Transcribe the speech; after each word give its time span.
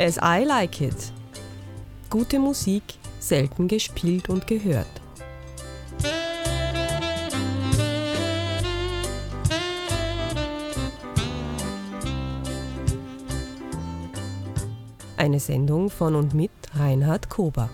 As 0.00 0.16
I 0.16 0.44
Like 0.46 0.80
It. 0.80 1.12
Gute 2.08 2.38
Musik, 2.38 2.82
selten 3.18 3.68
gespielt 3.68 4.30
und 4.30 4.46
gehört. 4.46 4.86
Eine 15.18 15.38
Sendung 15.38 15.90
von 15.90 16.14
und 16.14 16.32
mit 16.32 16.50
Reinhard 16.74 17.28
Kober. 17.28 17.68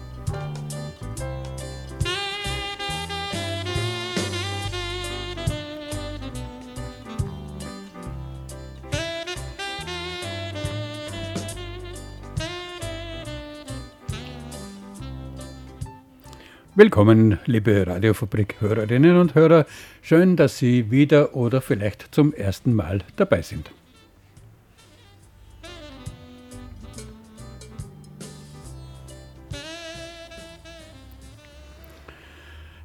Willkommen, 16.78 17.38
liebe 17.46 17.86
Radiofabrik-Hörerinnen 17.86 19.18
und 19.18 19.34
Hörer. 19.34 19.64
Schön, 20.02 20.36
dass 20.36 20.58
Sie 20.58 20.90
wieder 20.90 21.34
oder 21.34 21.62
vielleicht 21.62 22.14
zum 22.14 22.34
ersten 22.34 22.74
Mal 22.74 22.98
dabei 23.16 23.40
sind. 23.40 23.70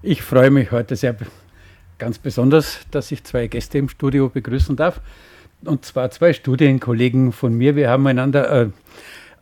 Ich 0.02 0.22
freue 0.22 0.52
mich 0.52 0.72
heute 0.72 0.96
sehr 0.96 1.18
ganz 1.98 2.18
besonders, 2.18 2.80
dass 2.92 3.12
ich 3.12 3.26
zwei 3.26 3.48
Gäste 3.48 3.78
im 3.78 3.90
Studio 3.90 4.30
begrüßen 4.30 4.78
darf. 4.78 5.02
Und 5.66 5.84
zwar 5.84 6.12
zwei 6.12 6.32
Studienkollegen 6.32 7.34
von 7.34 7.54
mir. 7.56 7.76
Wir 7.76 7.90
haben 7.90 8.08
einander 8.08 8.50
äh, 8.50 8.70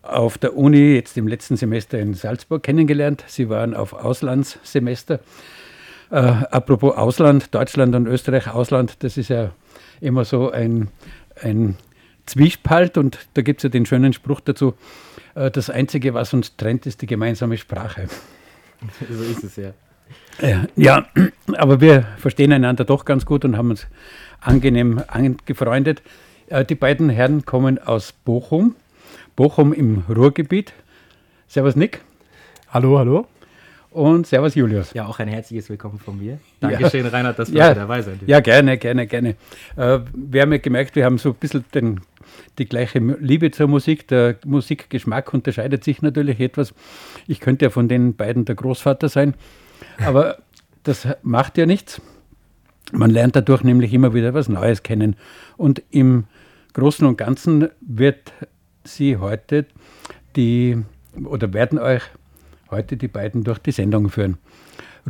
auf 0.02 0.38
der 0.38 0.56
Uni 0.56 0.94
jetzt 0.94 1.16
im 1.16 1.26
letzten 1.28 1.56
Semester 1.56 1.98
in 1.98 2.14
Salzburg 2.14 2.62
kennengelernt. 2.62 3.24
Sie 3.26 3.48
waren 3.48 3.74
auf 3.74 3.92
Auslandssemester. 3.92 5.20
Äh, 6.10 6.16
apropos 6.16 6.96
Ausland, 6.96 7.54
Deutschland 7.54 7.94
und 7.94 8.06
Österreich, 8.06 8.48
Ausland, 8.48 9.02
das 9.04 9.16
ist 9.16 9.28
ja 9.28 9.52
immer 10.00 10.24
so 10.24 10.50
ein, 10.50 10.88
ein 11.40 11.76
Zwiespalt 12.26 12.98
und 12.98 13.18
da 13.34 13.42
gibt 13.42 13.60
es 13.60 13.64
ja 13.64 13.68
den 13.68 13.86
schönen 13.86 14.12
Spruch 14.12 14.40
dazu, 14.40 14.74
äh, 15.34 15.50
das 15.50 15.70
Einzige, 15.70 16.14
was 16.14 16.32
uns 16.34 16.56
trennt, 16.56 16.86
ist 16.86 17.02
die 17.02 17.06
gemeinsame 17.06 17.56
Sprache. 17.56 18.08
So 19.10 19.22
ist 19.22 19.44
es 19.44 19.56
ja. 19.56 19.72
Ja, 20.40 20.64
ja, 20.74 21.06
aber 21.58 21.82
wir 21.82 22.06
verstehen 22.16 22.50
einander 22.50 22.84
doch 22.84 23.04
ganz 23.04 23.26
gut 23.26 23.44
und 23.44 23.58
haben 23.58 23.68
uns 23.68 23.86
angenehm 24.40 25.02
angefreundet. 25.06 26.00
Äh, 26.46 26.64
die 26.64 26.76
beiden 26.76 27.10
Herren 27.10 27.44
kommen 27.44 27.78
aus 27.78 28.12
Bochum 28.12 28.74
Bochum 29.40 29.72
im 29.72 30.04
Ruhrgebiet. 30.06 30.74
Servus 31.48 31.74
Nick. 31.74 32.02
Hallo, 32.68 32.98
hallo. 32.98 33.26
Und 33.90 34.26
Servus 34.26 34.54
Julius. 34.54 34.92
Ja, 34.92 35.06
auch 35.06 35.18
ein 35.18 35.28
herzliches 35.28 35.70
Willkommen 35.70 35.98
von 35.98 36.18
mir. 36.18 36.38
Dankeschön, 36.60 37.06
ja. 37.06 37.10
Reinhard, 37.10 37.38
dass 37.38 37.50
wir 37.50 37.58
ja, 37.58 37.72
dabei 37.72 38.02
sind. 38.02 38.20
Ja, 38.26 38.40
gerne, 38.40 38.76
gerne, 38.76 39.06
gerne. 39.06 39.36
Äh, 39.76 40.00
wir 40.12 40.42
haben 40.42 40.52
ja 40.52 40.58
gemerkt, 40.58 40.94
wir 40.94 41.06
haben 41.06 41.16
so 41.16 41.30
ein 41.30 41.36
bisschen 41.36 41.64
den, 41.72 42.02
die 42.58 42.66
gleiche 42.66 42.98
Liebe 42.98 43.50
zur 43.50 43.66
Musik. 43.68 44.08
Der 44.08 44.36
Musikgeschmack 44.44 45.32
unterscheidet 45.32 45.84
sich 45.84 46.02
natürlich 46.02 46.38
etwas. 46.38 46.74
Ich 47.26 47.40
könnte 47.40 47.64
ja 47.64 47.70
von 47.70 47.88
den 47.88 48.16
beiden 48.16 48.44
der 48.44 48.56
Großvater 48.56 49.08
sein, 49.08 49.32
aber 50.04 50.36
das 50.82 51.08
macht 51.22 51.56
ja 51.56 51.64
nichts. 51.64 52.02
Man 52.92 53.08
lernt 53.08 53.36
dadurch 53.36 53.64
nämlich 53.64 53.94
immer 53.94 54.12
wieder 54.12 54.34
was 54.34 54.50
Neues 54.50 54.82
kennen. 54.82 55.16
Und 55.56 55.82
im 55.90 56.24
Großen 56.74 57.06
und 57.06 57.16
Ganzen 57.16 57.70
wird 57.80 58.34
Sie 58.84 59.16
heute 59.16 59.66
die 60.36 60.82
oder 61.24 61.52
werden 61.52 61.78
euch 61.78 62.02
heute 62.70 62.96
die 62.96 63.08
beiden 63.08 63.44
durch 63.44 63.58
die 63.58 63.72
Sendung 63.72 64.08
führen. 64.10 64.38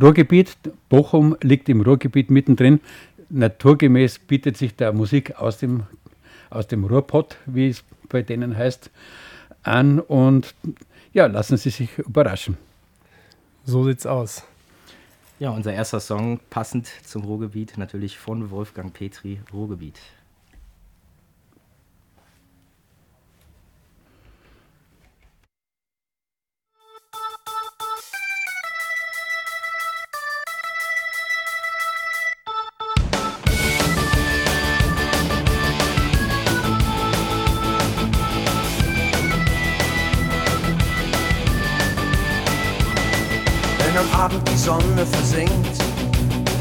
Ruhrgebiet, 0.01 0.57
Bochum 0.89 1.37
liegt 1.41 1.69
im 1.69 1.81
Ruhrgebiet 1.81 2.31
mittendrin. 2.31 2.79
Naturgemäß 3.29 4.19
bietet 4.19 4.57
sich 4.57 4.75
da 4.75 4.91
Musik 4.91 5.37
aus 5.37 5.57
dem, 5.57 5.83
aus 6.49 6.67
dem 6.67 6.83
Ruhrpott, 6.83 7.37
wie 7.45 7.69
es 7.69 7.83
bei 8.09 8.21
denen 8.21 8.57
heißt, 8.57 8.89
an 9.63 9.99
und 9.99 10.55
ja, 11.13 11.27
lassen 11.27 11.57
Sie 11.57 11.69
sich 11.69 11.97
überraschen. 11.97 12.57
So 13.65 13.83
sieht's 13.83 14.05
aus. 14.05 14.43
Ja, 15.39 15.49
unser 15.49 15.73
erster 15.73 15.99
Song 15.99 16.39
passend 16.49 16.87
zum 17.05 17.23
Ruhrgebiet, 17.23 17.77
natürlich 17.77 18.17
von 18.17 18.49
Wolfgang 18.51 18.93
Petri, 18.93 19.39
Ruhrgebiet. 19.53 19.99
Abend 44.21 44.47
die 44.47 44.57
Sonne 44.57 45.03
versinkt, 45.11 45.81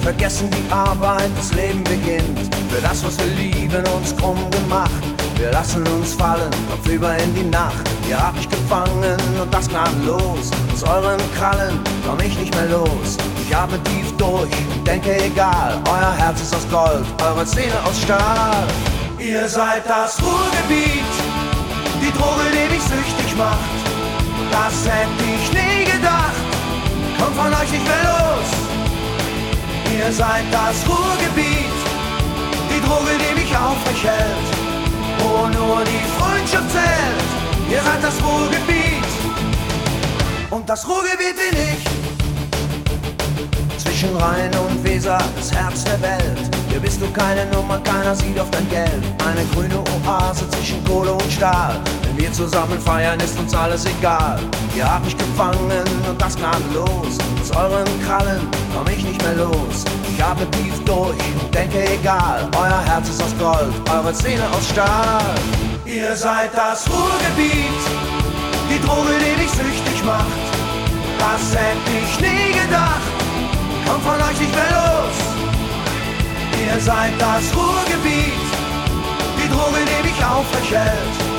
vergessen 0.03 0.49
die 0.51 0.73
Arbeit, 0.73 1.29
das 1.37 1.53
Leben 1.53 1.85
beginnt. 1.85 2.55
Für 2.71 2.81
das, 2.81 3.05
was 3.05 3.19
wir 3.19 3.27
lieben, 3.37 3.85
uns 3.99 4.17
krumm 4.17 4.39
gemacht. 4.51 4.91
Wir 5.37 5.53
lassen 5.53 5.87
uns 5.89 6.15
fallen, 6.15 6.51
kopfüber 6.71 7.15
in 7.19 7.35
die 7.35 7.43
Nacht. 7.43 7.87
Ihr 8.09 8.19
habt 8.19 8.39
mich 8.39 8.49
gefangen 8.49 9.21
und 9.43 9.53
das 9.53 9.69
gnadenlos. 9.69 10.51
Aus 10.73 10.83
euren 10.85 11.21
Krallen 11.37 11.79
komm 12.07 12.19
ich 12.21 12.39
nicht 12.39 12.55
mehr 12.55 12.69
los. 12.69 13.19
Ich 13.47 13.55
atme 13.55 13.79
tief 13.85 14.11
durch 14.17 14.49
denke 14.87 15.23
egal. 15.23 15.83
Euer 15.87 16.15
Herz 16.17 16.41
ist 16.41 16.55
aus 16.55 16.67
Gold, 16.71 17.05
eure 17.23 17.45
Zähne 17.45 17.75
aus 17.85 18.01
Stahl. 18.01 18.67
Ihr 19.19 19.47
seid 19.47 19.83
das 19.87 20.19
Ruhrgebiet, 20.23 21.13
die 22.01 22.11
Droge, 22.17 22.47
die 22.53 22.75
mich 22.75 22.83
süchtig 22.83 23.37
macht. 23.37 23.59
Das 24.51 24.91
hätte 24.91 25.25
ich 25.37 25.53
nie 25.53 25.90
komm 27.21 27.35
von 27.35 27.53
euch 27.53 27.71
nicht 27.71 27.85
mehr 27.85 28.05
los. 28.05 28.49
Ihr 29.97 30.13
seid 30.13 30.45
das 30.51 30.77
Ruhrgebiet, 30.89 31.77
die 32.71 32.81
Droge, 32.87 33.13
die 33.21 33.35
mich 33.41 33.53
aufrecht 33.57 34.05
hält. 34.05 34.49
Wo 35.19 35.47
nur 35.49 35.85
die 35.85 36.03
Freundschaft 36.19 36.71
zählt. 36.71 37.31
Ihr 37.71 37.83
seid 37.83 38.03
das 38.03 38.15
Ruhrgebiet 38.25 39.05
und 40.51 40.69
das 40.69 40.89
Ruhrgebiet 40.89 41.37
bin 41.37 41.59
ich. 41.71 41.85
Zwischen 43.79 44.17
Rhein 44.17 44.51
und 44.67 44.83
Weser, 44.83 45.19
das 45.37 45.53
Herz 45.53 45.85
der 45.85 46.01
Welt. 46.01 46.51
Hier 46.69 46.81
bist 46.81 47.01
du 47.01 47.11
keine 47.13 47.47
Nummer, 47.47 47.79
keiner 47.81 48.15
sieht 48.17 48.41
auf 48.41 48.51
dein 48.51 48.69
Geld. 48.71 49.05
Eine 49.25 49.45
grüne 49.55 49.79
Oase 49.79 50.49
zwischen 50.51 50.83
Kohle 50.85 51.13
und 51.13 51.33
Stahl. 51.33 51.81
Wir 52.21 52.31
zusammen 52.35 52.79
feiern, 52.79 53.19
ist 53.21 53.39
uns 53.39 53.55
alles 53.55 53.87
egal. 53.87 54.39
Ihr 54.77 54.85
habt 54.85 55.07
mich 55.07 55.17
gefangen 55.17 55.85
und 56.07 56.21
das 56.21 56.37
gnadenlos. 56.37 57.17
Aus 57.41 57.51
euren 57.57 57.87
Krallen 58.05 58.47
komm 58.77 58.87
ich 58.89 59.03
nicht 59.03 59.23
mehr 59.23 59.37
los. 59.37 59.85
Ich 60.13 60.23
habe 60.23 60.45
tief 60.51 60.75
durch 60.85 61.17
und 61.41 61.55
denke 61.55 61.83
egal. 61.83 62.47
Euer 62.59 62.83
Herz 62.85 63.09
ist 63.09 63.23
aus 63.23 63.35
Gold, 63.39 63.73
eure 63.91 64.13
Zähne 64.13 64.43
aus 64.53 64.69
Stahl. 64.69 65.35
Ihr 65.87 66.15
seid 66.15 66.51
das 66.55 66.87
Ruhrgebiet, 66.91 67.81
die 68.69 68.87
Droge, 68.87 69.17
die 69.17 69.41
dich 69.41 69.51
süchtig 69.53 70.05
macht. 70.05 70.27
Das 71.19 71.57
hätte 71.57 71.91
ich 72.05 72.21
nie 72.21 72.53
gedacht, 72.53 73.01
komm 73.87 74.01
von 74.03 74.21
euch 74.21 74.39
nicht 74.39 74.55
mehr 74.55 74.71
los. 74.77 75.17
Ihr 76.67 76.81
seid 76.83 77.13
das 77.19 77.45
Ruhrgebiet, 77.57 78.45
die 79.43 79.49
Droge, 79.49 79.81
die 79.89 80.07
mich 80.07 80.23
aufrecht 80.23 80.71
hält. 80.71 81.30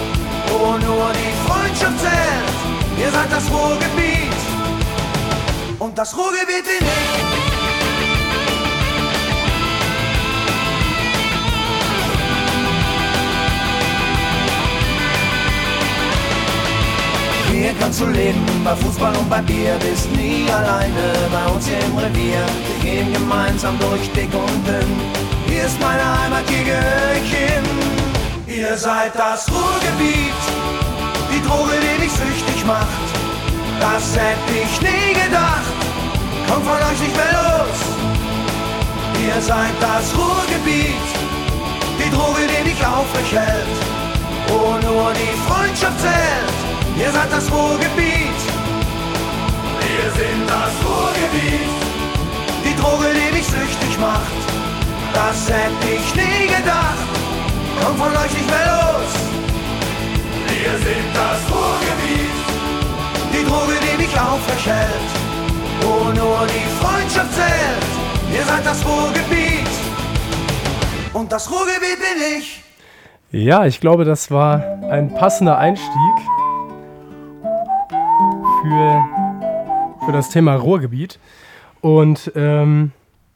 Wo 0.48 0.78
nur 0.78 1.12
die 1.14 1.34
Freundschaft 1.48 2.00
zählt. 2.00 2.52
Ihr 3.00 3.12
seid 3.12 3.32
das 3.32 3.50
Ruhrgebiet 3.52 4.32
und 5.80 5.98
das 5.98 6.16
Ruhrgebiet 6.16 6.66
bin 6.66 6.88
ich. 6.88 7.52
Hier 17.52 17.74
kannst 17.80 18.02
du 18.02 18.06
leben, 18.06 18.46
bei 18.64 18.76
Fußball 18.76 19.16
und 19.16 19.30
bei 19.30 19.42
Bier, 19.42 19.78
bist 19.80 20.10
nie 20.12 20.50
alleine 20.52 21.14
bei 21.32 21.52
uns 21.52 21.68
hier 21.68 21.80
im 21.80 21.98
Revier. 21.98 22.46
Wir 22.68 22.92
gehen 22.92 23.14
gemeinsam 23.14 23.78
durch 23.80 24.10
dick 24.14 24.34
und 24.34 24.68
dünn. 24.68 24.92
Hier 25.48 25.66
ist 25.66 25.80
meine 25.80 26.02
Heimat, 26.02 26.44
hier 26.50 26.64
gehöre 26.64 27.16
ich 27.24 27.32
hin. 27.32 28.01
Ihr 28.62 28.78
seid 28.78 29.16
das 29.16 29.48
Ruhrgebiet, 29.50 30.42
die 31.34 31.42
Droge, 31.48 31.74
die 31.82 32.04
dich 32.04 32.12
süchtig 32.12 32.64
macht. 32.64 33.08
Das 33.80 34.16
hätte 34.16 34.54
ich 34.54 34.82
nie 34.82 35.14
gedacht, 35.16 35.74
komm 36.48 36.62
von 36.62 36.78
euch 36.78 37.00
nicht 37.00 37.16
mehr 37.18 37.34
los. 37.42 37.80
Ihr 39.26 39.42
seid 39.42 39.74
das 39.82 40.16
Ruhrgebiet, 40.16 41.08
die 41.98 42.12
Droge, 42.12 42.42
die 42.46 42.70
dich 42.70 42.86
aufrecht 42.86 43.34
hält. 43.34 43.78
Wo 44.50 44.78
nur 44.88 45.12
die 45.14 45.34
Freundschaft 45.50 46.00
zählt, 46.00 46.58
Ihr 47.00 47.12
seid 47.12 47.32
das 47.32 47.52
Ruhrgebiet. 47.52 48.42
Wir 49.82 50.08
sind 50.22 50.46
das 50.48 50.74
Ruhrgebiet. 50.86 51.82
Die 52.64 52.76
Droge, 52.80 53.08
die 53.10 53.38
mich 53.38 53.48
süchtig 53.48 53.98
macht, 54.00 54.40
das 55.16 55.50
hätte 55.50 55.96
ich 55.96 56.14
nie 56.14 56.46
gedacht. 56.46 57.21
Komm 57.84 57.96
von 57.98 58.12
euch 58.16 58.34
nicht 58.34 58.48
mehr 58.48 58.66
los. 58.68 59.12
Wir 60.48 60.78
sind 60.78 61.08
das 61.14 61.40
Ruhrgebiet. 61.52 62.38
Die 63.34 63.44
Droge, 63.46 63.74
die 63.82 63.98
mich 63.98 64.20
aufrecht 64.20 64.68
hält, 64.68 65.10
wo 65.82 66.10
nur 66.10 66.46
die 66.48 66.68
Freundschaft 66.80 67.34
zählt. 67.34 67.84
Ihr 68.34 68.44
seid 68.44 68.66
das 68.66 68.86
Ruhrgebiet. 68.86 69.68
Und 71.14 71.32
das 71.32 71.52
Ruhrgebiet 71.52 71.98
bin 72.00 72.38
ich. 72.38 72.64
Ja, 73.32 73.66
ich 73.66 73.80
glaube, 73.80 74.06
das 74.06 74.30
war 74.30 74.62
ein 74.90 75.14
passender 75.14 75.58
Einstieg 75.58 76.16
für, 78.62 79.06
für 80.06 80.12
das 80.12 80.30
Thema 80.30 80.56
Ruhrgebiet. 80.56 81.20
Und 81.82 82.32
ähm, 82.36 82.92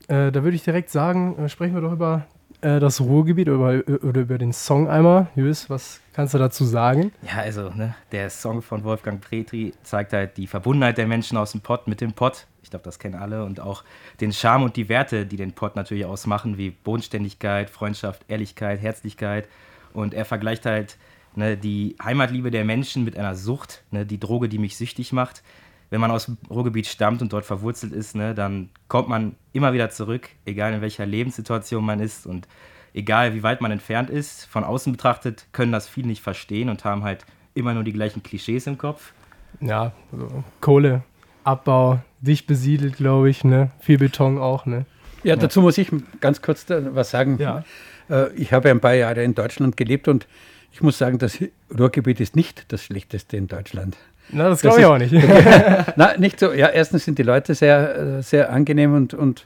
äh, 0.07 0.31
da 0.31 0.43
würde 0.43 0.55
ich 0.55 0.63
direkt 0.63 0.91
sagen, 0.91 1.35
äh, 1.39 1.49
sprechen 1.49 1.73
wir 1.73 1.81
doch 1.81 1.93
über 1.93 2.25
äh, 2.65 2.79
das 2.79 2.99
Ruhrgebiet 2.99 3.47
oder 3.47 3.73
über, 3.73 4.03
oder 4.03 4.21
über 4.21 4.37
den 4.37 4.51
Song 4.51 4.89
einmal. 4.89 5.27
Jus, 5.35 5.69
was 5.69 6.01
kannst 6.13 6.33
du 6.33 6.39
dazu 6.39 6.65
sagen? 6.65 7.11
Ja, 7.21 7.41
also 7.41 7.69
ne, 7.69 7.95
der 8.11 8.29
Song 8.29 8.61
von 8.61 8.83
Wolfgang 8.83 9.21
Petri 9.21 9.73
zeigt 9.83 10.13
halt 10.13 10.37
die 10.37 10.47
Verbundenheit 10.47 10.97
der 10.97 11.05
Menschen 11.05 11.37
aus 11.37 11.51
dem 11.51 11.61
Pott 11.61 11.87
mit 11.87 12.01
dem 12.01 12.13
Pott. 12.13 12.47
Ich 12.63 12.71
glaube, 12.71 12.83
das 12.83 12.97
kennen 12.97 13.15
alle. 13.15 13.45
Und 13.45 13.59
auch 13.59 13.83
den 14.19 14.33
Charme 14.33 14.63
und 14.63 14.75
die 14.75 14.89
Werte, 14.89 15.27
die 15.27 15.37
den 15.37 15.53
Pott 15.53 15.75
natürlich 15.75 16.05
ausmachen, 16.05 16.57
wie 16.57 16.71
Bodenständigkeit, 16.71 17.69
Freundschaft, 17.69 18.23
Ehrlichkeit, 18.27 18.81
Herzlichkeit. 18.81 19.47
Und 19.93 20.15
er 20.15 20.25
vergleicht 20.25 20.65
halt 20.65 20.97
ne, 21.35 21.57
die 21.57 21.95
Heimatliebe 22.03 22.49
der 22.49 22.65
Menschen 22.65 23.03
mit 23.03 23.15
einer 23.15 23.35
Sucht, 23.35 23.83
ne, 23.91 24.07
die 24.07 24.19
Droge, 24.19 24.49
die 24.49 24.57
mich 24.57 24.75
süchtig 24.75 25.13
macht. 25.13 25.43
Wenn 25.89 26.01
man 26.01 26.11
aus 26.11 26.25
dem 26.25 26.37
Ruhrgebiet 26.49 26.87
stammt 26.87 27.21
und 27.21 27.31
dort 27.31 27.45
verwurzelt 27.45 27.93
ist, 27.93 28.15
ne, 28.15 28.33
dann 28.33 28.69
kommt 28.87 29.07
man 29.07 29.35
immer 29.53 29.73
wieder 29.73 29.89
zurück, 29.89 30.29
egal 30.45 30.73
in 30.73 30.81
welcher 30.81 31.05
Lebenssituation 31.05 31.85
man 31.85 31.99
ist 31.99 32.25
und 32.25 32.47
egal 32.93 33.33
wie 33.35 33.43
weit 33.43 33.61
man 33.61 33.71
entfernt 33.71 34.09
ist. 34.09 34.45
Von 34.45 34.63
außen 34.63 34.91
betrachtet 34.91 35.45
können 35.51 35.71
das 35.71 35.87
viele 35.87 36.07
nicht 36.07 36.21
verstehen 36.21 36.69
und 36.69 36.85
haben 36.85 37.03
halt 37.03 37.25
immer 37.53 37.73
nur 37.73 37.83
die 37.83 37.93
gleichen 37.93 38.23
Klischees 38.23 38.67
im 38.67 38.77
Kopf. 38.77 39.13
Ja, 39.61 39.91
also 40.11 40.43
Kohleabbau, 40.61 41.99
dicht 42.19 42.47
besiedelt, 42.47 42.97
glaube 42.97 43.29
ich, 43.29 43.43
ne? 43.43 43.71
Viel 43.79 43.97
Beton 43.97 44.37
auch, 44.37 44.65
ne? 44.65 44.85
Ja, 45.23 45.35
dazu 45.35 45.61
muss 45.61 45.77
ich 45.77 45.91
ganz 46.19 46.41
kurz 46.41 46.65
was 46.69 47.09
sagen. 47.11 47.37
Ja. 47.39 47.63
Äh, 48.09 48.33
Ich 48.35 48.53
habe 48.53 48.69
ein 48.69 48.79
paar 48.79 48.93
Jahre 48.93 49.23
in 49.23 49.33
Deutschland 49.33 49.75
gelebt 49.77 50.07
und 50.07 50.27
ich 50.71 50.81
muss 50.81 50.97
sagen, 50.97 51.17
das 51.17 51.39
Ruhrgebiet 51.77 52.19
ist 52.19 52.35
nicht 52.35 52.71
das 52.71 52.83
schlechteste 52.83 53.37
in 53.37 53.47
Deutschland. 53.47 53.97
Na, 54.29 54.49
das 54.49 54.61
glaube 54.61 54.77
ich 54.77 54.83
ist- 54.83 54.89
auch 54.89 54.97
nicht. 54.97 55.13
Na, 55.95 56.17
nicht 56.17 56.39
so. 56.39 56.51
Ja, 56.51 56.67
erstens 56.69 57.05
sind 57.05 57.17
die 57.19 57.23
Leute 57.23 57.53
sehr, 57.55 58.21
sehr 58.23 58.51
angenehm 58.51 58.93
und, 58.93 59.13
und 59.13 59.45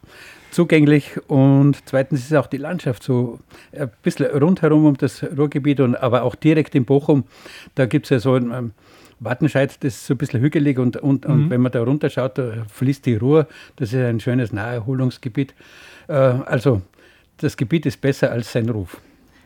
zugänglich 0.51 1.19
und 1.27 1.77
zweitens 1.85 2.21
ist 2.21 2.33
auch 2.35 2.47
die 2.47 2.57
Landschaft 2.57 3.03
so 3.03 3.39
ein 3.77 3.89
bisschen 4.03 4.25
rundherum 4.27 4.85
um 4.85 4.97
das 4.97 5.23
Ruhrgebiet 5.37 5.79
und 5.79 5.95
aber 5.95 6.23
auch 6.23 6.35
direkt 6.35 6.73
in 6.75 6.85
Bochum. 6.85 7.23
Da 7.75 7.85
gibt 7.85 8.05
es 8.07 8.09
ja 8.09 8.19
so 8.19 8.33
ein 8.35 8.51
ähm, 8.51 8.71
Wattenscheid, 9.19 9.69
das 9.83 9.95
ist 9.95 10.07
so 10.07 10.13
ein 10.13 10.17
bisschen 10.17 10.39
hügelig 10.41 10.79
und, 10.79 10.95
und, 10.97 11.25
und 11.25 11.49
wenn 11.49 11.59
man 11.61 11.71
da 11.73 11.83
runterschaut, 11.83 12.37
da 12.37 12.53
fließt 12.73 13.05
die 13.05 13.15
Ruhr. 13.15 13.47
Das 13.75 13.89
ist 13.93 13.99
ein 13.99 14.19
schönes 14.21 14.51
Naherholungsgebiet. 14.53 15.53
Äh, 16.07 16.13
also 16.13 16.81
das 17.37 17.55
Gebiet 17.57 17.85
ist 17.85 17.99
besser 18.01 18.31
als 18.31 18.51
sein 18.51 18.69
Ruf. 18.69 18.97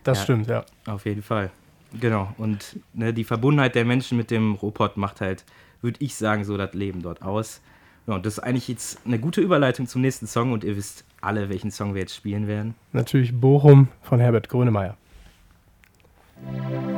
Das 0.04 0.20
Ja. 0.20 0.24
stimmt, 0.26 0.48
ja. 0.48 0.64
Auf 0.86 1.06
jeden 1.06 1.24
Fall. 1.24 1.50
Genau. 2.00 2.34
Und 2.38 2.80
ne, 2.94 3.14
die 3.14 3.24
Verbundenheit 3.24 3.76
der 3.76 3.86
Menschen 3.86 4.18
mit 4.18 4.32
dem 4.32 4.56
Ruhrpott 4.56 4.98
macht 4.98 5.22
halt, 5.22 5.44
würde 5.82 6.04
ich 6.04 6.16
sagen, 6.16 6.44
so 6.44 6.58
das 6.58 6.74
Leben 6.74 7.02
dort 7.02 7.22
aus. 7.22 7.62
Ja, 8.08 8.16
und 8.16 8.26
das 8.26 8.34
ist 8.34 8.40
eigentlich 8.40 8.68
jetzt 8.68 9.00
eine 9.06 9.20
gute 9.20 9.40
Überleitung 9.42 9.88
zum 9.88 10.02
nächsten 10.02 10.28
Song 10.28 10.52
und 10.52 10.64
ihr 10.64 10.76
wisst 10.76 11.06
alle, 11.22 11.50
welchen 11.50 11.72
Song 11.72 11.94
wir 11.94 12.02
jetzt 12.02 12.16
spielen 12.16 12.48
werden. 12.48 12.76
Natürlich 12.92 13.34
Bochum 13.34 13.88
von 14.02 14.20
Herbert 14.20 14.50
Grönemeyer. 14.50 14.98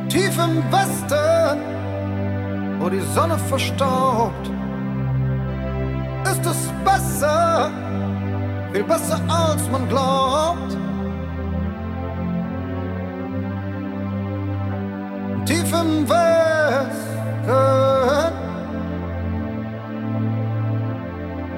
Tief 0.10 0.38
im 0.40 0.64
Westen, 0.72 1.60
wo 2.80 2.90
die 2.90 3.02
Sonne 3.14 3.38
verstaubt, 3.38 4.50
ist 6.24 6.46
es 6.46 6.72
besser, 6.84 7.72
viel 8.74 8.84
besser 8.84 9.22
als 9.30 9.70
man 9.70 9.88
glaubt. 9.88 10.85
Tief 15.76 15.84
im 15.84 16.08
Westen, 16.08 17.52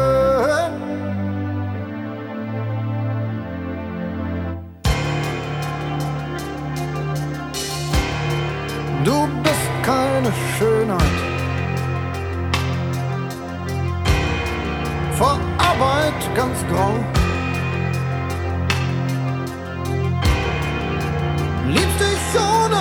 Du 9.05 9.29
bist 9.43 9.71
keine 9.83 10.33
Schönheit. 10.57 11.01
Vor 15.19 15.39
Arbeit 15.59 16.35
ganz 16.35 16.59
grau. 16.73 17.20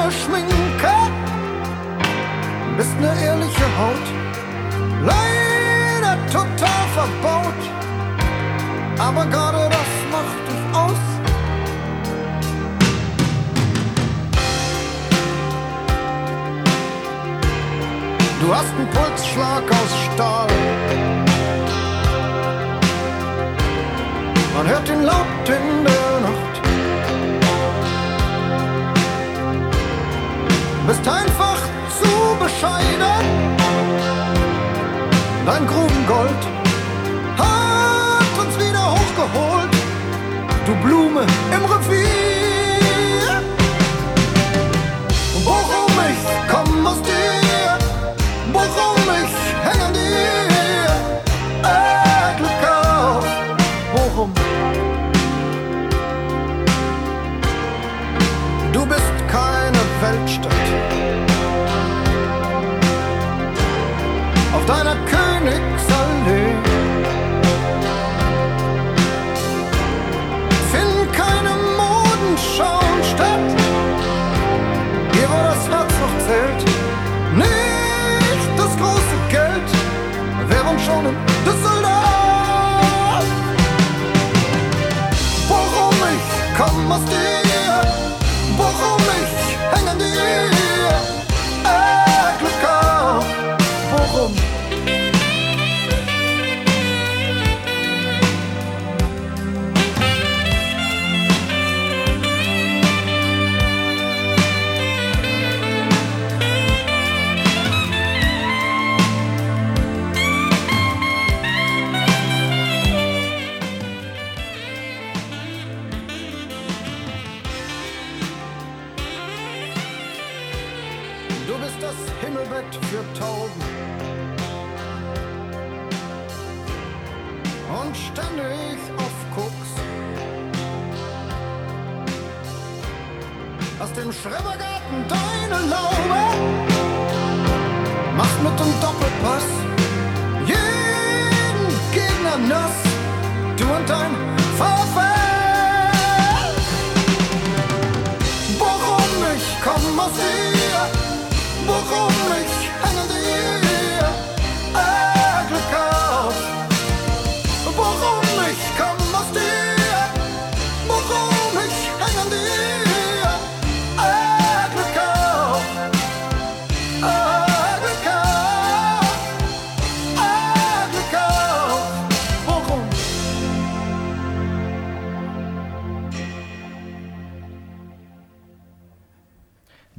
Ohne 0.09 0.11
Schminke. 0.11 0.93
Bist 2.77 2.99
ne 2.99 3.13
ehrliche 3.23 3.67
Haut. 3.77 4.07
Leider 5.05 6.17
total 6.31 6.83
verbaut. 6.93 7.61
Aber 8.97 9.25
gerade 9.25 9.69
das 9.69 9.91
macht 10.11 10.41
dich 10.47 10.63
aus. 10.75 11.03
Du 18.41 18.55
hast 18.55 18.73
einen 18.75 18.89
Pulsschlag 18.89 19.63
aus 19.69 20.13
Stahl. 20.13 20.47
Man 24.55 24.67
hört 24.67 24.89
ihn 24.89 25.03
laut 25.03 25.47
in 25.47 25.85
der 25.85 26.29
Nacht. 26.29 26.48
Bist 30.89 31.07
einfach 31.07 31.61
zu 32.01 32.35
bescheiden. 32.43 33.23
Dein 35.45 35.67
Grubengold 35.67 36.41
hat 37.37 38.39
uns 38.43 38.57
wieder 38.57 38.93
hochgeholt. 38.93 39.69
Du 40.65 40.73
Blume 40.83 41.27
im 41.53 41.65
Revier. 41.65 42.28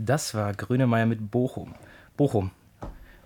Das 0.02 0.34
war 0.34 0.54
Grönemeyer 0.54 1.04
mit 1.04 1.30
Bochum. 1.30 1.74
Bochum, 2.16 2.52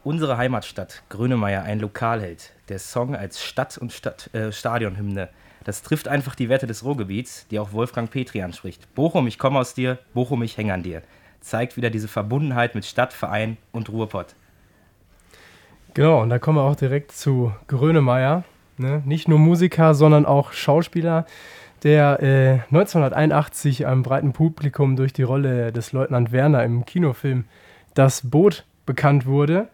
unsere 0.02 0.36
Heimatstadt. 0.38 1.04
Grönemeyer, 1.08 1.62
ein 1.62 1.78
Lokalheld. 1.78 2.52
Der 2.68 2.80
Song 2.80 3.14
als 3.14 3.40
Stadt- 3.40 3.78
und 3.78 3.92
Stadt, 3.92 4.28
äh, 4.34 4.50
Stadionhymne. 4.50 5.28
Das 5.62 5.82
trifft 5.82 6.08
einfach 6.08 6.34
die 6.34 6.48
Werte 6.48 6.66
des 6.66 6.82
Ruhrgebiets, 6.82 7.46
die 7.46 7.60
auch 7.60 7.72
Wolfgang 7.72 8.10
Petri 8.10 8.42
anspricht. 8.42 8.92
Bochum, 8.96 9.28
ich 9.28 9.38
komme 9.38 9.60
aus 9.60 9.74
dir. 9.74 9.98
Bochum, 10.14 10.42
ich 10.42 10.56
hänge 10.56 10.74
an 10.74 10.82
dir. 10.82 11.02
Zeigt 11.40 11.76
wieder 11.76 11.90
diese 11.90 12.08
Verbundenheit 12.08 12.74
mit 12.74 12.84
Stadt, 12.84 13.12
Verein 13.12 13.56
und 13.70 13.88
Ruhrpott. 13.88 14.34
Genau, 15.94 16.22
und 16.22 16.30
da 16.30 16.40
kommen 16.40 16.58
wir 16.58 16.64
auch 16.64 16.74
direkt 16.74 17.12
zu 17.12 17.52
Grönemeyer. 17.68 18.42
Ne? 18.78 19.00
Nicht 19.04 19.28
nur 19.28 19.38
Musiker, 19.38 19.94
sondern 19.94 20.26
auch 20.26 20.52
Schauspieler, 20.52 21.24
der 21.84 22.22
äh, 22.22 22.52
1981 22.74 23.86
einem 23.86 24.02
breiten 24.02 24.32
Publikum 24.32 24.96
durch 24.96 25.12
die 25.12 25.22
Rolle 25.22 25.70
des 25.70 25.92
Leutnant 25.92 26.32
Werner 26.32 26.64
im 26.64 26.84
Kinofilm 26.84 27.44
Das 27.94 28.28
Boot 28.28 28.64
bekannt 28.86 29.26
wurde. 29.26 29.68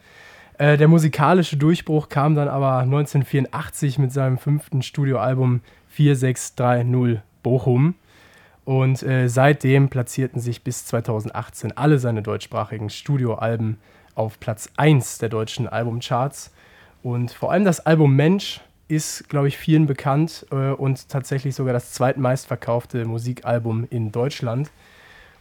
Äh, 0.58 0.76
der 0.76 0.88
musikalische 0.88 1.56
Durchbruch 1.56 2.08
kam 2.08 2.34
dann 2.34 2.48
aber 2.48 2.78
1984 2.80 3.98
mit 3.98 4.12
seinem 4.12 4.36
fünften 4.36 4.82
Studioalbum 4.82 5.60
4630 5.88 7.22
Bochum. 7.42 7.94
Und 8.64 9.02
äh, 9.02 9.28
seitdem 9.28 9.88
platzierten 9.88 10.40
sich 10.40 10.62
bis 10.62 10.84
2018 10.86 11.76
alle 11.76 11.98
seine 11.98 12.22
deutschsprachigen 12.22 12.90
Studioalben 12.90 13.78
auf 14.14 14.38
Platz 14.38 14.68
1 14.76 15.18
der 15.18 15.28
deutschen 15.28 15.66
Albumcharts. 15.66 16.52
Und 17.02 17.30
vor 17.30 17.52
allem 17.52 17.64
das 17.64 17.86
Album 17.86 18.14
Mensch 18.14 18.60
ist, 18.90 19.28
glaube 19.28 19.48
ich, 19.48 19.56
vielen 19.56 19.86
bekannt 19.86 20.46
äh, 20.50 20.70
und 20.70 21.08
tatsächlich 21.08 21.54
sogar 21.54 21.72
das 21.72 21.92
zweitmeistverkaufte 21.92 23.04
Musikalbum 23.04 23.86
in 23.90 24.12
Deutschland. 24.12 24.70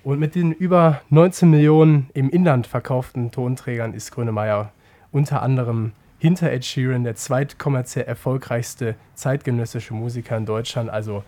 Und 0.04 0.20
mit 0.20 0.36
den 0.36 0.52
über 0.52 1.02
19 1.10 1.50
Millionen 1.50 2.10
im 2.14 2.30
Inland 2.30 2.68
verkauften 2.68 3.32
Tonträgern 3.32 3.94
ist 3.94 4.12
Grönemeyer 4.12 4.72
unter 5.12 5.42
anderem 5.42 5.92
hinter 6.20 6.52
Ed 6.52 6.66
Sheeran 6.66 7.04
der 7.04 7.16
zweitkommerziell 7.16 8.06
erfolgreichste 8.06 8.96
zeitgenössische 9.16 9.94
Musiker 9.94 10.38
in 10.38 10.46
Deutschland. 10.46 10.90
Also 10.90 11.24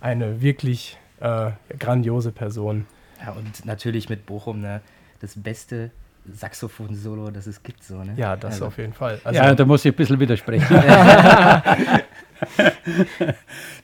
eine 0.00 0.42
wirklich 0.42 0.98
äh, 1.20 1.50
grandiose 1.78 2.32
Person. 2.32 2.86
Ja, 3.20 3.32
und 3.32 3.64
natürlich 3.64 4.08
mit 4.08 4.26
Bochum 4.26 4.60
ne, 4.60 4.80
das 5.20 5.34
beste 5.36 5.90
Saxophon-Solo, 6.30 7.30
das 7.30 7.46
es 7.46 7.62
gibt. 7.62 7.82
So, 7.84 8.02
ne? 8.02 8.14
Ja, 8.16 8.36
das 8.36 8.54
Also, 8.54 8.66
auf 8.66 8.78
jeden 8.78 8.92
Fall. 8.92 9.20
Also, 9.24 9.40
ja, 9.40 9.54
da 9.54 9.64
muss 9.64 9.84
ich 9.84 9.92
ein 9.92 9.96
bisschen 9.96 10.20
widersprechen. 10.20 10.66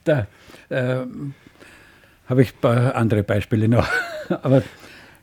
da 0.05 0.27
ähm, 0.71 1.35
habe 2.29 2.43
ich 2.43 2.55
ein 2.55 2.61
paar 2.61 2.95
andere 2.95 3.23
Beispiele 3.23 3.69
noch. 3.69 3.89
Aber 4.43 4.63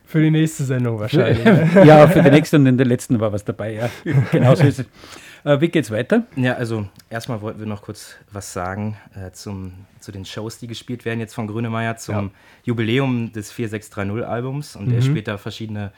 für 0.05 0.21
die 0.21 0.31
nächste 0.31 0.63
Sendung 0.63 0.99
wahrscheinlich. 0.99 1.43
ne? 1.43 1.83
ja, 1.85 2.07
für 2.07 2.21
die 2.21 2.31
nächste 2.31 2.57
und 2.57 2.65
in 2.65 2.77
der 2.77 2.87
letzten 2.87 3.19
war 3.19 3.31
was 3.33 3.43
dabei. 3.43 3.73
Ja, 3.73 3.89
genau 4.31 4.55
so 4.55 4.63
ist 4.63 4.79
es. 4.79 4.85
Äh, 5.43 5.61
wie 5.61 5.67
geht's 5.69 5.91
weiter? 5.91 6.23
Ja, 6.35 6.53
also 6.53 6.87
erstmal 7.09 7.41
wollten 7.41 7.59
wir 7.59 7.67
noch 7.67 7.83
kurz 7.83 8.15
was 8.31 8.51
sagen 8.53 8.97
äh, 9.15 9.31
zum, 9.31 9.73
zu 9.99 10.11
den 10.11 10.25
Shows, 10.25 10.57
die 10.57 10.67
gespielt 10.67 11.05
werden 11.05 11.19
jetzt 11.19 11.35
von 11.35 11.47
Grönemeyer 11.47 11.97
zum 11.97 12.15
Ja. 12.15 12.29
Jubiläum 12.63 13.31
des 13.31 13.53
4630-Albums. 13.53 14.75
Und 14.75 14.91
er 14.91 15.01
spielt 15.03 15.27
da 15.27 15.37
verschiedene, 15.37 15.91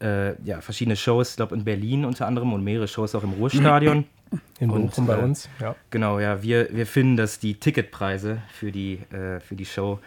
äh, 0.00 0.34
ja, 0.44 0.60
verschiedene 0.60 0.96
Shows, 0.96 1.30
ich 1.30 1.36
glaube 1.36 1.54
in 1.54 1.64
Berlin 1.64 2.04
unter 2.04 2.26
anderem 2.26 2.52
und 2.52 2.62
mehrere 2.64 2.88
Shows 2.88 3.14
auch 3.14 3.22
im 3.22 3.32
Ruhrstadion. 3.32 4.04
In 4.58 4.70
Und, 4.70 4.86
Bochum 4.86 5.06
bei 5.06 5.16
äh, 5.18 5.22
uns. 5.22 5.48
Ja. 5.60 5.76
Genau, 5.90 6.18
ja, 6.18 6.42
wir, 6.42 6.68
wir 6.74 6.86
finden, 6.88 7.16
dass 7.16 7.38
die 7.38 7.54
Ticketpreise 7.54 8.42
für 8.52 8.72
die, 8.72 8.94
äh, 9.12 9.38
für 9.38 9.54
die 9.54 9.66
Show 9.66 10.00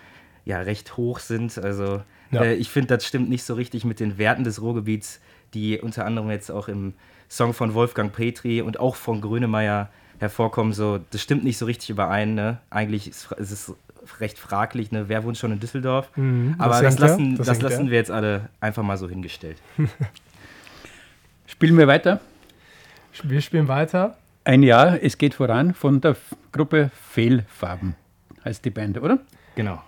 ja 0.44 0.60
recht 0.60 0.98
hoch 0.98 1.20
sind. 1.20 1.58
Also 1.58 2.02
Ja. 2.32 2.44
äh, 2.44 2.56
ich 2.56 2.70
finde, 2.70 2.98
das 2.98 3.06
stimmt 3.06 3.30
nicht 3.30 3.44
so 3.44 3.54
richtig 3.54 3.86
mit 3.86 4.02
den 4.02 4.18
Werten 4.18 4.44
des 4.44 4.62
Ruhrgebiets, 4.62 5.22
die 5.54 5.80
unter 5.80 6.04
anderem 6.06 6.30
jetzt 6.30 6.50
auch 6.50 6.68
im 6.68 6.94
Song 7.30 7.54
von 7.54 7.74
Wolfgang 7.74 8.12
Petri 8.12 8.62
und 8.62 8.82
auch 8.82 8.96
von 8.98 9.22
Grönemeyer 9.22 9.90
hervorkommen. 10.20 10.74
So, 10.74 11.00
das 11.12 11.22
stimmt 11.22 11.46
nicht 11.46 11.58
so 11.58 11.66
richtig 11.66 11.90
überein. 11.92 12.36
Ne? 12.36 12.60
Eigentlich 12.70 13.08
ist, 13.08 13.32
ist 13.34 13.52
es 13.52 13.76
recht 14.20 14.40
fraglich, 14.40 14.92
ne? 14.92 15.10
wer 15.10 15.24
wohnt 15.24 15.38
schon 15.38 15.52
in 15.52 15.60
Düsseldorf. 15.60 16.10
Mhm, 16.16 16.56
Aber 16.58 16.82
das 16.82 17.00
lassen, 17.00 17.36
das 17.38 17.48
das 17.48 17.62
lassen 17.62 17.86
er. 17.86 17.92
wir 17.92 17.98
jetzt 17.98 18.12
alle 18.12 18.50
einfach 18.60 18.84
mal 18.84 18.98
so 18.98 19.08
hingestellt. 19.10 19.58
Spielen 21.48 21.78
wir 21.78 21.88
weiter. 21.88 22.20
Wir 23.24 23.42
spielen 23.42 23.68
weiter. 23.68 24.18
Ein 24.44 24.64
Jahr, 24.64 25.02
es 25.02 25.18
geht 25.18 25.34
voran 25.34 25.74
von 25.74 26.02
der 26.02 26.16
Gruppe 26.52 26.92
Fehlfarben, 27.10 27.96
heißt 28.46 28.64
die 28.64 28.70
Band, 28.70 29.02
oder? 29.02 29.20
Genau. 29.56 29.82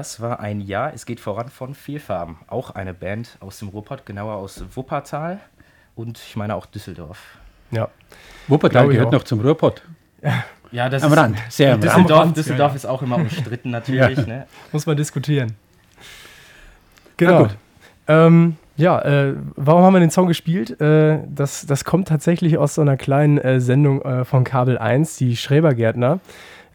Das 0.00 0.18
war 0.18 0.40
ein 0.40 0.62
Jahr, 0.62 0.94
es 0.94 1.04
geht 1.04 1.20
voran 1.20 1.50
von 1.50 1.74
Vielfarben. 1.74 2.38
Auch 2.46 2.70
eine 2.70 2.94
Band 2.94 3.36
aus 3.40 3.58
dem 3.58 3.68
Ruhrpott, 3.68 4.06
genauer 4.06 4.36
aus 4.36 4.64
Wuppertal 4.74 5.40
und 5.94 6.16
ich 6.16 6.36
meine 6.36 6.54
auch 6.54 6.64
Düsseldorf. 6.64 7.18
Ja. 7.70 7.90
Wuppertal 8.48 8.84
Glaub 8.84 8.92
ich 8.92 8.96
gehört 8.96 9.08
auch. 9.08 9.18
noch 9.18 9.24
zum 9.24 9.40
Ruhrpott. 9.40 9.82
Ja, 10.72 10.88
das 10.88 11.02
Am 11.02 11.12
ist, 11.12 11.18
Rand, 11.18 11.36
sehr 11.48 11.74
am 11.74 11.80
Rand. 11.80 11.84
Düsseldorf, 11.84 12.20
Rand, 12.20 12.36
Düsseldorf 12.36 12.68
ja, 12.68 12.72
ja. 12.72 12.76
ist 12.76 12.86
auch 12.86 13.02
immer 13.02 13.16
umstritten 13.16 13.70
natürlich. 13.72 14.18
Ja. 14.18 14.26
Ne? 14.26 14.46
Muss 14.72 14.86
man 14.86 14.96
diskutieren. 14.96 15.52
Genau. 17.16 17.42
gut. 17.42 17.56
Ähm, 18.06 18.56
ja, 18.76 19.00
äh, 19.02 19.34
warum 19.56 19.82
haben 19.82 19.92
wir 19.92 20.00
den 20.00 20.12
Song 20.12 20.28
gespielt? 20.28 20.80
Äh, 20.80 21.18
das, 21.28 21.66
das 21.66 21.84
kommt 21.84 22.06
tatsächlich 22.06 22.56
aus 22.56 22.76
so 22.76 22.82
einer 22.82 22.96
kleinen 22.96 23.36
äh, 23.36 23.60
Sendung 23.60 24.00
äh, 24.02 24.24
von 24.24 24.44
Kabel 24.44 24.78
1, 24.78 25.16
die 25.16 25.36
Schrebergärtner. 25.36 26.20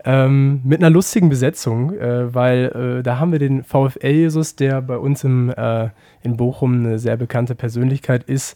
Ähm, 0.08 0.62
mit 0.64 0.82
einer 0.82 0.92
lustigen 0.92 1.30
Besetzung, 1.30 1.94
äh, 1.98 2.34
weil 2.34 3.00
äh, 3.00 3.04
da 3.04 3.18
haben 3.20 3.32
wir 3.32 3.40
den 3.40 3.64
VfL-Jesus, 3.64 4.56
der 4.56 4.82
bei 4.84 4.98
uns 4.98 5.24
im, 5.24 5.50
äh, 5.50 5.90
in 6.22 6.38
Bochum 6.38 6.86
eine 6.86 7.00
sehr 7.00 7.18
bekannte 7.18 7.56
Persönlichkeit 7.56 8.24
ist. 8.26 8.56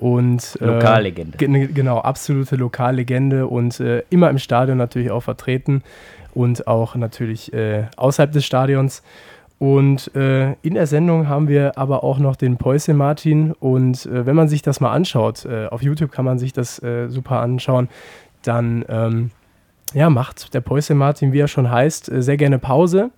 Und, 0.00 0.58
äh, 0.60 0.66
Lokallegende. 0.66 1.38
ge- 1.38 1.66
Genau, 1.72 1.98
absolute 1.98 2.56
Lokallegende 2.56 3.46
und 3.46 3.78
äh, 3.80 4.02
immer 4.10 4.28
im 4.30 4.38
Stadion 4.38 4.76
natürlich 4.78 5.10
auch 5.10 5.22
vertreten 5.22 5.82
und 6.34 6.66
auch 6.66 6.94
natürlich 6.96 7.52
äh, 7.52 7.84
außerhalb 7.96 8.32
des 8.32 8.44
Stadions. 8.44 9.02
Und 9.60 10.14
äh, 10.14 10.52
in 10.62 10.74
der 10.74 10.86
Sendung 10.86 11.28
haben 11.28 11.48
wir 11.48 11.76
aber 11.78 12.04
auch 12.04 12.18
noch 12.20 12.36
den 12.36 12.58
Päuse 12.58 12.94
Martin. 12.94 13.52
Und 13.52 14.06
äh, 14.06 14.24
wenn 14.24 14.36
man 14.36 14.48
sich 14.48 14.62
das 14.62 14.80
mal 14.80 14.92
anschaut, 14.92 15.44
äh, 15.44 15.66
auf 15.66 15.82
YouTube 15.82 16.12
kann 16.12 16.24
man 16.24 16.38
sich 16.38 16.52
das 16.52 16.80
super 17.08 17.40
anschauen, 17.40 17.88
dann 18.42 18.84
ähm, 18.88 19.30
ja, 19.94 20.10
macht 20.10 20.54
der 20.54 20.60
Päuse 20.60 20.94
Martin, 20.94 21.32
wie 21.32 21.40
er 21.40 21.48
schon 21.48 21.70
heißt, 21.70 22.10
äh, 22.10 22.22
sehr 22.22 22.36
gerne 22.36 22.58
Pause. 22.58 23.10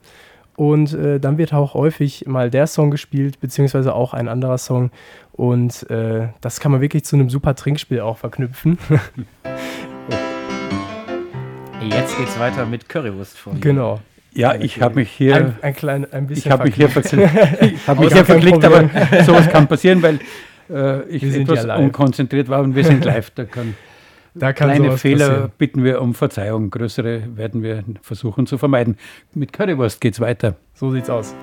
Und 0.57 0.93
äh, 0.93 1.19
dann 1.19 1.39
wird 1.39 1.55
auch 1.55 1.75
häufig 1.75 2.27
mal 2.27 2.51
der 2.51 2.67
Song 2.67 2.91
gespielt, 2.91 3.41
beziehungsweise 3.41 3.95
auch 3.95 4.13
ein 4.13 4.29
anderer 4.29 4.59
Song. 4.59 4.91
Und 5.33 5.89
äh, 5.91 6.29
das 6.43 6.61
kann 6.61 6.71
man 6.73 6.83
wirklich 6.83 7.05
zu 7.05 7.17
einem 7.17 7.31
super 7.31 7.55
Trinkspiel 7.55 8.01
auch 8.01 8.19
verknüpfen. 8.19 8.77
Jetzt 11.83 12.19
geht's 12.19 12.39
weiter 12.39 12.67
mit 12.67 12.91
Currywurst 12.91 13.39
von 13.39 13.59
genau. 13.59 14.01
Ja, 14.33 14.55
ich 14.55 14.83
habe 14.83 14.97
mich 14.97 15.11
hier, 15.11 15.35
Ein, 15.35 15.57
ein, 15.63 15.75
klein, 15.75 16.07
ein 16.13 16.27
bisschen 16.27 16.47
ich 16.47 16.53
habe 16.53 16.65
mich 16.65 16.75
hier 16.75 16.89
verklickt. 16.91 17.31
ich 17.63 17.89
habe 17.89 18.01
mich 18.05 18.13
hier 18.13 18.25
verklickt, 18.25 18.65
aber 18.65 18.91
sowas 19.25 19.49
kann 19.49 19.67
passieren, 19.67 20.03
weil 20.03 20.21
äh, 20.69 21.03
ich 21.09 21.23
etwas 21.23 21.65
unkonzentriert 21.65 22.49
war 22.49 22.61
und 22.61 22.75
wir 22.75 22.85
sind 22.85 23.05
live. 23.05 23.31
Da 23.31 23.45
kann 23.45 23.75
kleine 24.39 24.87
sowas 24.87 25.01
Fehler 25.01 25.29
passieren. 25.29 25.53
bitten 25.59 25.85
wir 25.85 26.01
um 26.01 26.15
Verzeihung, 26.15 26.71
größere 26.71 27.37
werden 27.37 27.63
wir 27.63 27.85
versuchen 28.03 28.47
zu 28.47 28.59
vermeiden. 28.59 28.97
Mit 29.35 29.53
Currywurst 29.53 30.01
geht's 30.01 30.21
weiter. 30.21 30.57
So 30.75 30.91
sieht's 30.91 31.11
aus. 31.11 31.35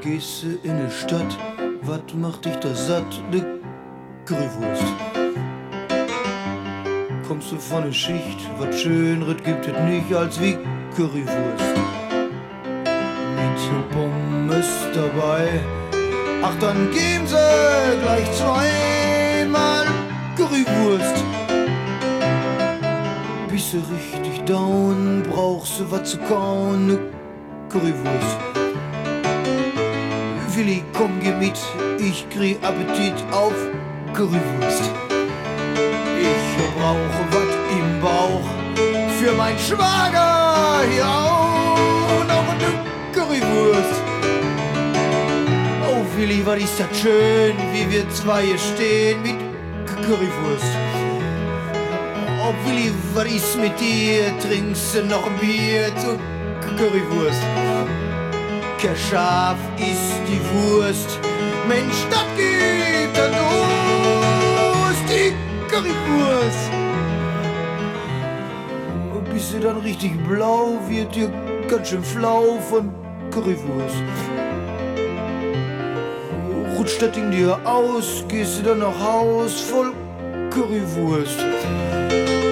Gehst 0.00 0.42
du 0.42 0.68
in 0.68 0.76
die 0.84 0.90
Stadt, 0.92 1.38
wat 1.82 2.14
macht 2.14 2.44
dich 2.44 2.56
da 2.56 2.74
satt? 2.74 3.22
Ne 3.30 3.60
Currywurst. 4.24 4.84
Kommst 7.26 7.50
du 7.50 7.56
von 7.56 7.84
der 7.84 7.92
Schicht, 7.92 8.50
wat 8.58 8.74
Schönres 8.74 9.42
gibt 9.42 9.66
es 9.66 9.80
nicht 9.84 10.14
als 10.14 10.40
wie 10.40 10.56
Currywurst. 10.94 11.76
Mit 13.36 13.90
Pommes 13.90 14.68
dabei, 14.94 15.60
ach 16.42 16.54
dann 16.60 16.90
geben 16.90 17.26
sie 17.26 18.00
gleich 18.02 18.30
zweimal 18.32 19.86
Currywurst. 20.36 21.24
Bist 23.48 23.74
du 23.74 23.78
richtig 23.78 24.44
down, 24.44 25.22
brauchst 25.30 25.80
du 25.80 25.90
was 25.90 26.10
zu 26.10 26.18
kauen, 26.18 26.86
ne 26.86 26.98
Currywurst. 27.68 28.38
Willi, 30.54 30.84
komm, 30.92 31.18
geh 31.20 31.32
mit, 31.32 31.58
ich 31.98 32.28
krieg 32.28 32.58
Appetit 32.62 33.14
auf 33.30 33.54
Currywurst. 34.14 34.90
Ich 36.20 36.74
brauche 36.76 37.22
was 37.30 37.52
im 37.70 38.00
Bauch 38.00 38.48
für 39.18 39.32
mein 39.32 39.58
Schwager 39.58 40.80
hier 40.90 41.06
auch 41.06 42.24
noch 42.26 42.48
eine 42.52 42.70
Currywurst. 43.12 44.11
Was 46.14 46.58
ist 46.58 46.78
das 46.78 47.00
schön, 47.00 47.56
wie 47.72 47.90
wir 47.90 48.08
zwei 48.10 48.42
hier 48.42 48.58
stehen 48.58 49.22
mit 49.22 49.34
Currywurst. 49.86 50.76
Oh 52.38 52.52
Willi, 52.66 52.92
was 53.14 53.32
ist 53.32 53.58
mit 53.58 53.80
dir, 53.80 54.38
trinkst 54.38 54.94
du 54.94 55.04
noch 55.06 55.26
ein 55.26 55.38
Bier 55.38 55.86
zu 55.96 56.18
Currywurst? 56.76 57.40
Kein 58.78 58.96
Schaf 58.96 59.56
ist 59.78 60.20
die 60.28 60.40
Wurst. 60.52 61.18
Mensch, 61.66 62.04
das 62.10 62.26
gibt 62.36 63.16
dann 63.16 63.32
Durst, 64.58 65.08
die 65.08 65.32
Currywurst. 65.68 66.70
Bist 69.32 69.54
du 69.54 69.60
dann 69.60 69.78
richtig 69.78 70.12
blau, 70.28 70.78
wird 70.88 71.14
dir 71.14 71.32
ganz 71.68 71.88
schön 71.88 72.04
flau 72.04 72.58
von 72.68 72.92
Currywurst. 73.30 74.02
Rutscht 76.82 77.00
das 77.00 77.12
Ding 77.12 77.30
dir 77.30 77.60
aus, 77.62 78.24
gehst 78.26 78.58
du 78.58 78.62
dann 78.64 78.80
nach 78.80 78.98
Haus 78.98 79.60
voll 79.60 79.92
Currywurst. 80.50 81.38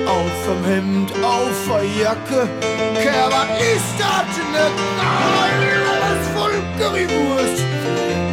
Auf 0.07 0.45
vom 0.47 0.65
Hemd, 0.71 1.11
auf 1.21 1.59
der 1.67 1.83
Jacke, 2.01 2.49
Kerl, 2.95 3.33
ist 3.59 3.99
das 3.99 4.31
denn? 4.55 4.73
Alles 5.03 6.29
voll 6.37 6.53
Currywurst. 6.79 7.61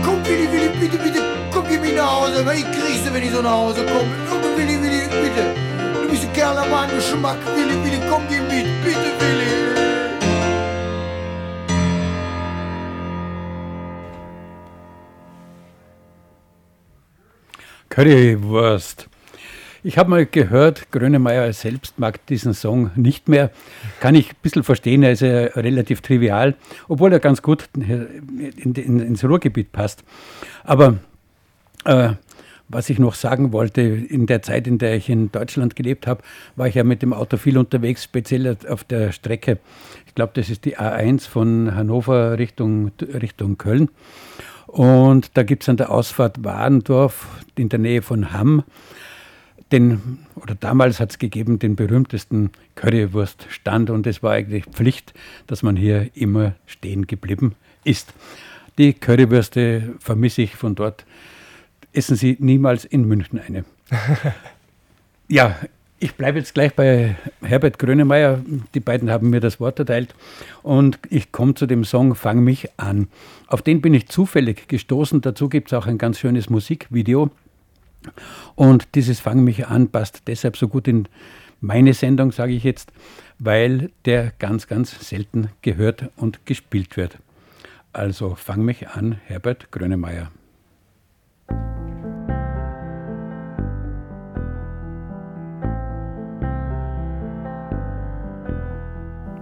Komm, 0.06 0.24
Willi, 0.24 0.48
Willi, 0.52 0.70
bitte, 0.80 0.98
bitte, 1.00 1.24
komm, 1.52 1.64
geh 1.68 1.80
mich 1.80 1.96
nach 1.96 2.12
Hause, 2.12 2.46
weil 2.46 2.60
ich 2.60 2.66
krieg 2.66 3.02
sie, 3.04 3.12
wenn 3.12 3.24
ich 3.24 3.32
so 3.32 3.42
nach 3.42 3.50
Hause 3.50 3.84
komme. 3.84 4.14
Komm, 4.30 4.56
Willi, 4.56 4.80
Willi, 4.80 5.02
bitte. 5.08 5.56
Du 6.04 6.10
bist 6.10 6.26
ein 6.26 6.34
Kerl 6.34 6.54
nach 6.54 6.70
meinem 6.70 6.96
Geschmack, 6.96 7.40
Willi, 7.56 7.74
Willi, 7.84 8.00
komm, 8.08 8.22
geh 8.30 8.42
mit, 8.42 8.68
bitte, 8.86 9.00
Willi. 9.18 9.57
Currywurst. 17.98 19.10
Ich 19.84 19.98
habe 19.98 20.12
mal 20.12 20.28
gehört, 20.28 20.92
Grönemeyer 20.92 21.52
selbst 21.52 21.98
mag 21.98 22.24
diesen 22.28 22.54
Song 22.54 22.92
nicht 22.96 23.28
mehr. 23.28 23.50
Kann 24.00 24.14
ich 24.14 24.30
ein 24.30 24.36
bisschen 24.44 24.62
verstehen, 24.62 25.02
er 25.02 25.14
ist 25.14 25.22
ja 25.22 25.46
relativ 25.56 26.02
trivial, 26.02 26.54
obwohl 26.88 27.12
er 27.12 27.20
ganz 27.20 27.42
gut 27.42 27.68
in, 27.76 28.76
in, 28.76 29.00
ins 29.00 29.24
Ruhrgebiet 29.24 29.72
passt. 29.72 30.04
Aber 30.64 31.00
äh, 31.86 32.10
was 32.70 32.92
ich 32.92 33.00
noch 33.00 33.16
sagen 33.16 33.52
wollte, 33.52 33.82
in 33.82 34.28
der 34.28 34.44
Zeit, 34.44 34.68
in 34.68 34.78
der 34.78 34.96
ich 34.96 35.10
in 35.10 35.32
Deutschland 35.32 35.76
gelebt 35.76 36.06
habe, 36.06 36.22
war 36.56 36.68
ich 36.68 36.76
ja 36.76 36.84
mit 36.84 37.02
dem 37.02 37.14
Auto 37.14 37.38
viel 37.38 37.58
unterwegs, 37.58 38.04
speziell 38.04 38.58
auf 38.70 38.84
der 38.84 39.12
Strecke. 39.12 39.58
Ich 40.06 40.14
glaube, 40.14 40.34
das 40.36 40.52
ist 40.52 40.66
die 40.66 40.78
A1 40.78 41.28
von 41.28 41.74
Hannover 41.74 42.38
Richtung, 42.38 42.92
Richtung 43.02 43.58
Köln. 43.58 43.90
Und 44.68 45.32
da 45.36 45.44
gibt 45.44 45.64
es 45.64 45.70
an 45.70 45.78
der 45.78 45.92
Ausfahrt 45.92 46.44
Warendorf 46.44 47.28
in 47.56 47.70
der 47.70 47.80
Nähe 47.80 48.02
von 48.02 48.32
Hamm 48.32 48.64
den, 49.72 50.20
oder 50.36 50.56
damals 50.56 51.00
hat 51.00 51.12
es 51.12 51.20
gegeben, 51.20 51.60
den 51.60 51.76
berühmtesten 51.76 52.52
Currywurststand 52.76 53.90
und 53.90 54.08
es 54.08 54.24
war 54.24 54.34
eigentlich 54.34 54.66
Pflicht, 54.66 55.14
dass 55.48 55.64
man 55.64 55.76
hier 55.76 56.10
immer 56.16 56.54
stehen 56.66 57.08
geblieben 57.08 57.56
ist. 57.84 58.14
Die 58.78 58.94
Currywürste 58.94 59.96
vermisse 60.00 60.44
ich 60.44 60.56
von 60.56 60.76
dort. 60.76 61.06
Essen 61.94 62.16
Sie 62.16 62.38
niemals 62.40 62.86
in 62.86 63.06
München 63.06 63.40
eine. 63.40 63.66
ja, 65.28 65.56
ich 66.00 66.16
bleibe 66.16 66.38
jetzt 66.38 66.54
gleich 66.54 66.76
bei 66.76 67.16
Herbert 67.42 67.80
Grönemeyer. 67.80 68.40
Die 68.74 68.80
beiden 68.80 69.10
haben 69.10 69.30
mir 69.30 69.40
das 69.40 69.60
Wort 69.60 69.80
erteilt. 69.80 70.14
Und 70.62 71.00
ich 71.10 71.32
komme 71.32 71.56
zu 71.56 71.66
dem 71.66 71.84
Song 71.84 72.16
Fang 72.16 72.44
mich 72.44 72.70
an. 72.78 73.08
Auf 73.48 73.62
den 73.62 73.82
bin 73.82 73.94
ich 73.94 74.08
zufällig 74.08 74.68
gestoßen. 74.68 75.22
Dazu 75.22 75.50
gibt 75.50 75.70
es 75.70 75.74
auch 75.74 75.88
ein 75.88 75.98
ganz 75.98 76.20
schönes 76.20 76.50
Musikvideo. 76.50 77.32
Und 78.56 78.96
dieses 78.96 79.20
Fang 79.20 79.44
mich 79.44 79.68
an 79.68 79.90
passt 79.90 80.28
deshalb 80.28 80.58
so 80.58 80.68
gut 80.68 80.88
in 80.88 81.08
meine 81.60 81.94
Sendung, 81.94 82.32
sage 82.32 82.54
ich 82.54 82.64
jetzt, 82.64 82.92
weil 83.40 83.90
der 84.06 84.32
ganz, 84.38 84.68
ganz 84.68 85.10
selten 85.10 85.50
gehört 85.64 86.10
und 86.16 86.46
gespielt 86.46 86.96
wird. 86.96 87.18
Also 87.92 88.36
Fang 88.36 88.64
mich 88.64 88.90
an, 88.90 89.20
Herbert 89.26 89.72
Grönemeyer. 89.72 90.32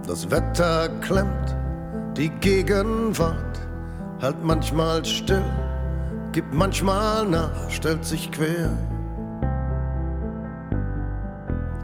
Das 0.06 0.30
Wetter 0.30 0.88
klemmt, 1.00 1.56
die 2.16 2.28
Gegenwart 2.28 3.60
halt 4.22 4.42
manchmal 4.42 5.04
still, 5.04 5.44
gibt 6.32 6.54
manchmal 6.54 7.26
nach, 7.26 7.70
stellt 7.70 8.04
sich 8.04 8.30
quer. 8.30 8.70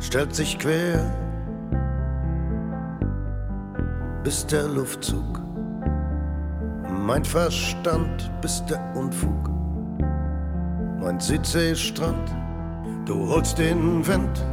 stellt 0.03 0.35
sich 0.35 0.59
quer, 0.59 1.01
bis 4.23 4.47
der 4.47 4.69
Luftzug, 4.69 5.41
mein 7.07 7.25
Verstand 7.25 8.31
bis 8.43 8.63
der 8.67 8.81
Unfug, 8.95 9.49
mein 11.01 11.19
Südseestrand, 11.19 12.31
du 13.07 13.27
holst 13.27 13.57
den 13.59 14.07
Wind 14.07 14.45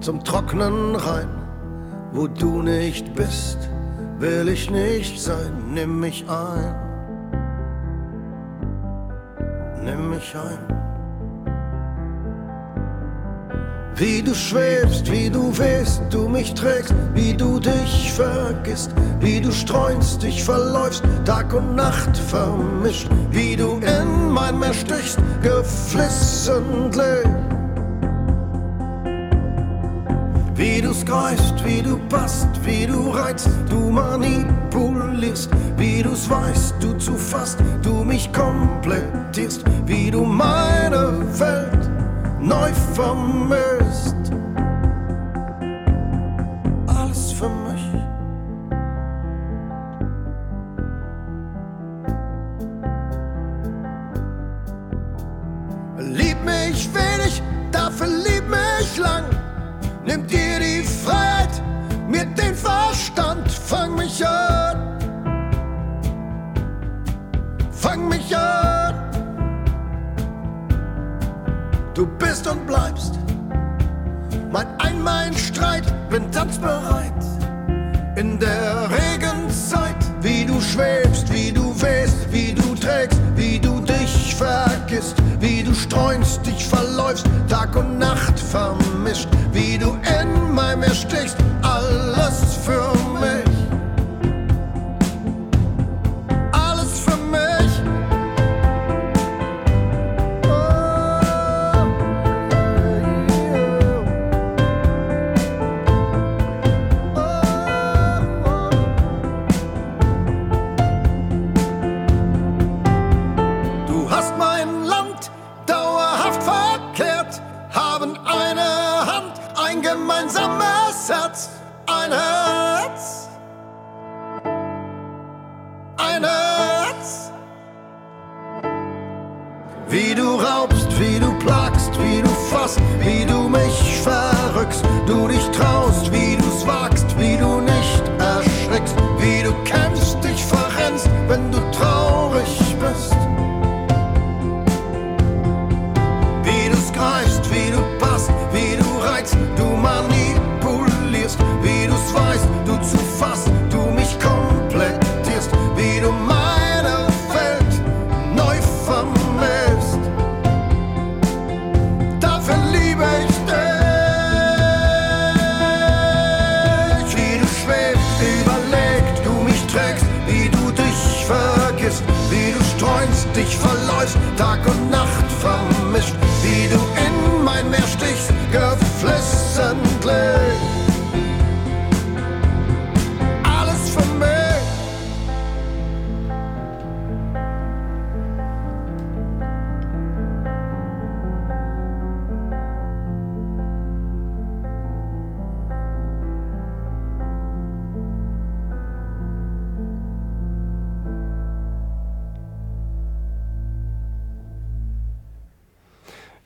zum 0.00 0.24
Trocknen 0.24 0.94
rein, 0.96 1.28
wo 2.14 2.28
du 2.28 2.62
nicht 2.62 3.12
bist, 3.14 3.68
will 4.18 4.48
ich 4.48 4.70
nicht 4.70 5.20
sein, 5.20 5.52
nimm 5.74 5.98
mich 5.98 6.24
ein, 6.28 6.74
nimm 9.82 10.10
mich 10.10 10.34
ein. 10.36 10.74
Wie 13.96 14.22
du 14.22 14.34
schwebst, 14.34 15.10
wie 15.10 15.28
du 15.28 15.56
wehst, 15.58 16.02
du 16.10 16.28
mich 16.28 16.54
trägst, 16.54 16.94
wie 17.14 17.34
du 17.34 17.58
dich 17.60 18.12
vergisst, 18.12 18.92
wie 19.20 19.40
du 19.40 19.52
streunst, 19.52 20.22
dich 20.22 20.42
verläufst, 20.42 21.02
Tag 21.24 21.52
und 21.52 21.74
Nacht 21.74 22.16
vermischt, 22.16 23.08
wie 23.30 23.56
du 23.56 23.78
in 23.78 24.30
mein 24.30 24.58
Meer 24.58 24.74
stichst, 24.74 25.18
geflissentlich. 25.42 27.26
Wie 30.56 30.80
du's 30.80 31.04
greifst, 31.04 31.64
wie 31.64 31.82
du 31.82 31.98
passt, 32.08 32.48
wie 32.64 32.86
du 32.86 33.10
reizt, 33.10 33.48
du 33.68 33.90
manipulierst, 33.90 35.50
wie 35.76 36.02
du's 36.02 36.30
weißt, 36.30 36.74
du 36.80 36.96
zu 36.96 37.16
fast, 37.16 37.58
du 37.82 38.04
mich 38.04 38.32
komplettierst, 38.32 39.64
wie 39.86 40.12
du 40.12 40.24
meine 40.24 41.24
Welt 41.38 41.90
neu 42.40 42.70
vermisst. 42.94 44.33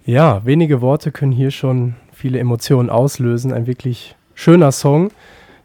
Ja, 0.08 0.40
wenige 0.46 0.80
Worte 0.80 1.12
können 1.12 1.32
hier 1.32 1.50
schon 1.50 1.94
viele 2.14 2.38
Emotionen 2.38 2.88
auslösen. 2.88 3.52
Ein 3.52 3.66
wirklich 3.66 4.16
schöner 4.34 4.72
Song, 4.72 5.10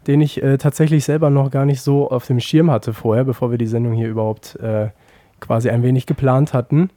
den 0.06 0.20
ich 0.20 0.42
äh, 0.42 0.58
tatsächlich 0.58 1.06
selber 1.06 1.30
noch 1.30 1.50
gar 1.50 1.64
nicht 1.64 1.80
so 1.80 2.10
auf 2.10 2.26
dem 2.26 2.40
Schirm 2.40 2.70
hatte 2.70 2.92
vorher, 2.92 3.24
bevor 3.24 3.50
wir 3.50 3.56
die 3.56 3.66
Sendung 3.66 3.94
hier 3.94 4.06
überhaupt 4.06 4.56
äh, 4.56 4.90
quasi 5.40 5.70
ein 5.70 5.82
wenig 5.82 6.04
geplant 6.04 6.52
hatten. 6.52 6.90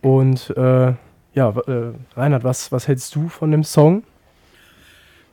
Und 0.00 0.56
äh, 0.56 0.92
ja, 1.34 1.50
äh, 1.66 1.92
Reinhard, 2.14 2.44
was, 2.44 2.70
was 2.70 2.86
hältst 2.86 3.12
du 3.16 3.28
von 3.30 3.50
dem 3.50 3.64
Song? 3.64 4.04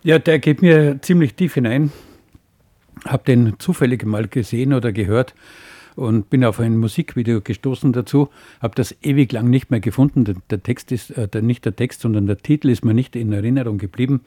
Ja, 0.02 0.18
der 0.18 0.40
geht 0.40 0.64
mir 0.64 1.04
ziemlich 1.04 1.36
tief 1.36 1.54
hinein. 1.54 1.92
Habe 3.06 3.26
den 3.26 3.60
zufällig 3.60 4.04
mal 4.08 4.28
gesehen 4.28 4.74
oder 4.74 4.92
gehört 4.92 5.36
und 5.96 6.30
bin 6.30 6.44
auf 6.44 6.60
ein 6.60 6.78
Musikvideo 6.78 7.42
gestoßen 7.42 7.94
dazu. 7.94 8.30
Habe 8.62 8.76
das 8.76 8.96
ewig 9.04 9.32
lang 9.32 9.50
nicht 9.50 9.72
mehr 9.72 9.80
gefunden. 9.80 10.26
Der, 10.26 10.36
der 10.50 10.64
Text 10.64 10.92
ist 10.92 11.12
äh, 11.12 11.28
der, 11.28 11.42
nicht 11.42 11.66
der 11.66 11.76
Text, 11.76 12.02
sondern 12.02 12.28
der 12.28 12.38
Titel 12.38 12.70
ist 12.70 12.84
mir 12.86 12.94
nicht 12.94 13.16
in 13.16 13.32
Erinnerung 13.32 13.78
geblieben. 13.78 14.22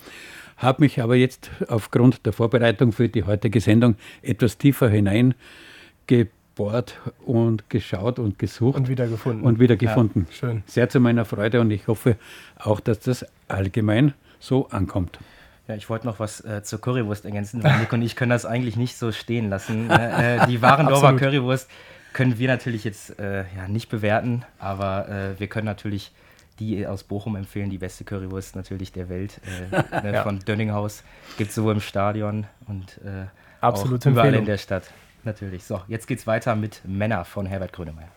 Habe 0.57 0.83
mich 0.83 1.03
aber 1.03 1.17
jetzt 1.17 1.51
aufgrund 1.69 2.25
der 2.25 2.33
Vorbereitung 2.33 2.93
für 2.93 3.09
die 3.09 3.25
heutige 3.25 3.61
Sendung 3.61 3.97
etwas 4.23 4.57
tiefer 4.57 4.89
hineingebohrt 4.89 6.99
und 7.27 7.69
geschaut 7.69 8.19
und 8.19 8.39
gesucht 8.39 8.79
Und 8.79 8.89
wieder 8.89 9.07
gefunden. 9.07 9.45
und 9.45 9.59
wieder 9.61 9.77
gefunden. 9.77 10.27
schön. 10.31 10.63
Sehr 10.67 10.89
zu 10.89 11.01
meiner 11.01 11.25
Freude 11.25 11.61
und 11.61 11.71
ich 11.71 11.87
hoffe 11.89 12.17
auch, 12.59 12.81
dass 12.81 13.01
das 13.01 13.27
allgemein 13.49 14.15
so 14.41 14.69
ankommt. 14.69 15.19
Ja, 15.69 15.75
ich 15.75 15.89
wollte 15.91 16.07
noch 16.07 16.21
was 16.21 16.41
äh, 16.45 16.63
zur 16.63 16.81
Currywurst 16.81 17.25
ergänzen, 17.25 17.63
weil 17.65 17.79
Nick 17.81 17.93
und 17.93 18.03
ich 18.03 18.15
können 18.15 18.31
das 18.31 18.47
eigentlich 18.47 18.77
nicht 18.77 18.97
so 18.97 19.11
stehen 19.11 19.51
lassen. 19.51 19.89
ne? 19.89 20.43
äh, 20.43 20.47
die 20.47 20.63
Warendorfer. 20.63 21.13
Currywurst 21.17 21.69
können 22.13 22.39
wir 22.39 22.49
natürlich 22.49 22.85
jetzt 22.85 23.19
äh, 23.19 23.45
ja, 23.57 23.69
nicht 23.69 23.89
bewerten, 23.89 24.45
aber 24.59 25.09
äh, 25.09 25.41
wir 25.41 25.49
können 25.49 25.67
natürlich 25.67 26.13
die 26.59 26.87
aus 26.87 27.05
Bochum 27.05 27.37
empfehlen, 27.37 27.69
die 27.69 27.79
beste 27.79 28.05
Currywurst 28.05 28.57
natürlich 28.57 28.93
der 28.93 29.09
Welt. 29.09 29.41
Äh, 29.71 30.01
ne, 30.03 30.13
Ja. 30.15 30.23
Von 30.23 30.39
Dönninghaus 30.39 31.03
gibt 31.37 31.51
es 31.51 31.57
sowohl 31.57 31.75
im 31.75 31.81
Stadion 31.81 32.47
und 32.67 32.99
äh, 33.05 33.27
auch 33.61 33.85
überall 33.85 33.97
Empfehlung. 34.05 34.41
in 34.41 34.45
der 34.47 34.59
Stadt. 34.59 34.85
Natürlich. 35.25 35.65
So, 35.65 35.83
jetzt 35.89 36.07
geht's 36.07 36.27
weiter 36.27 36.55
mit 36.55 36.81
Männer 36.85 37.25
von 37.25 37.47
Herbert 37.47 37.73
Grönemeyer. 37.73 38.09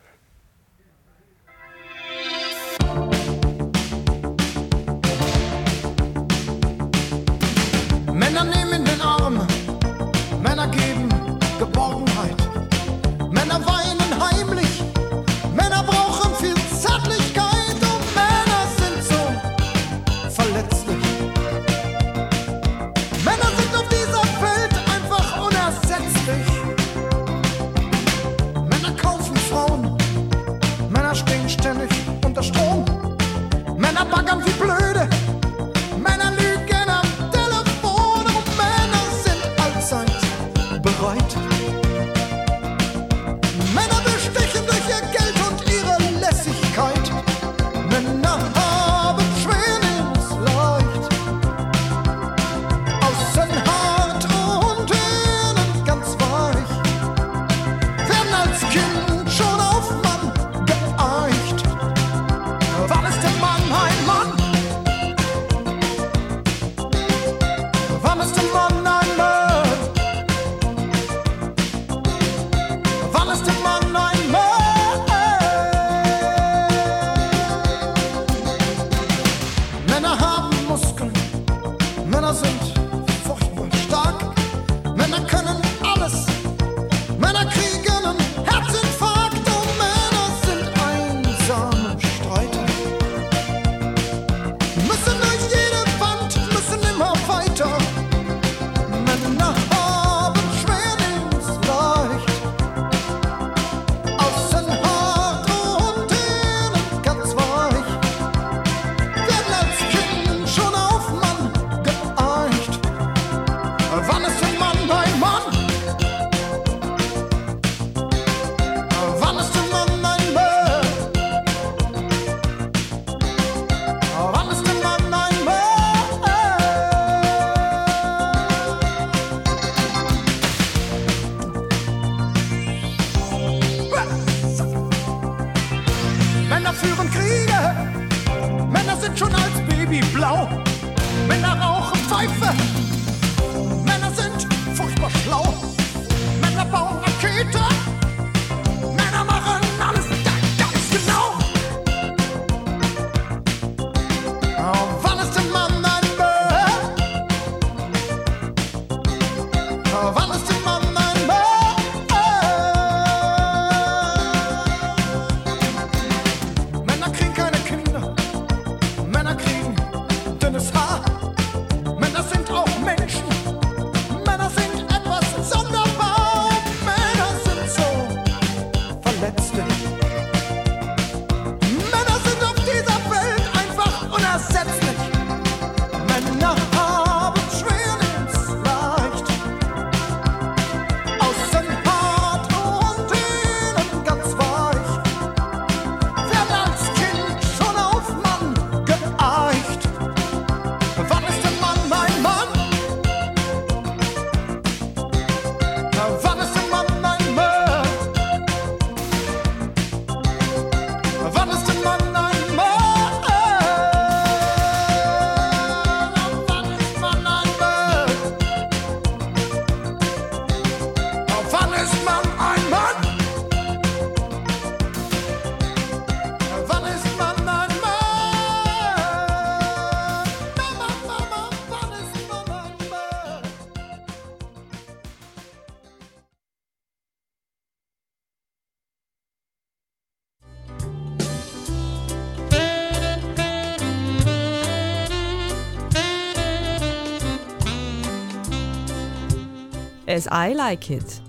I 250.32 250.54
Like 250.54 250.92
It. 250.92 251.24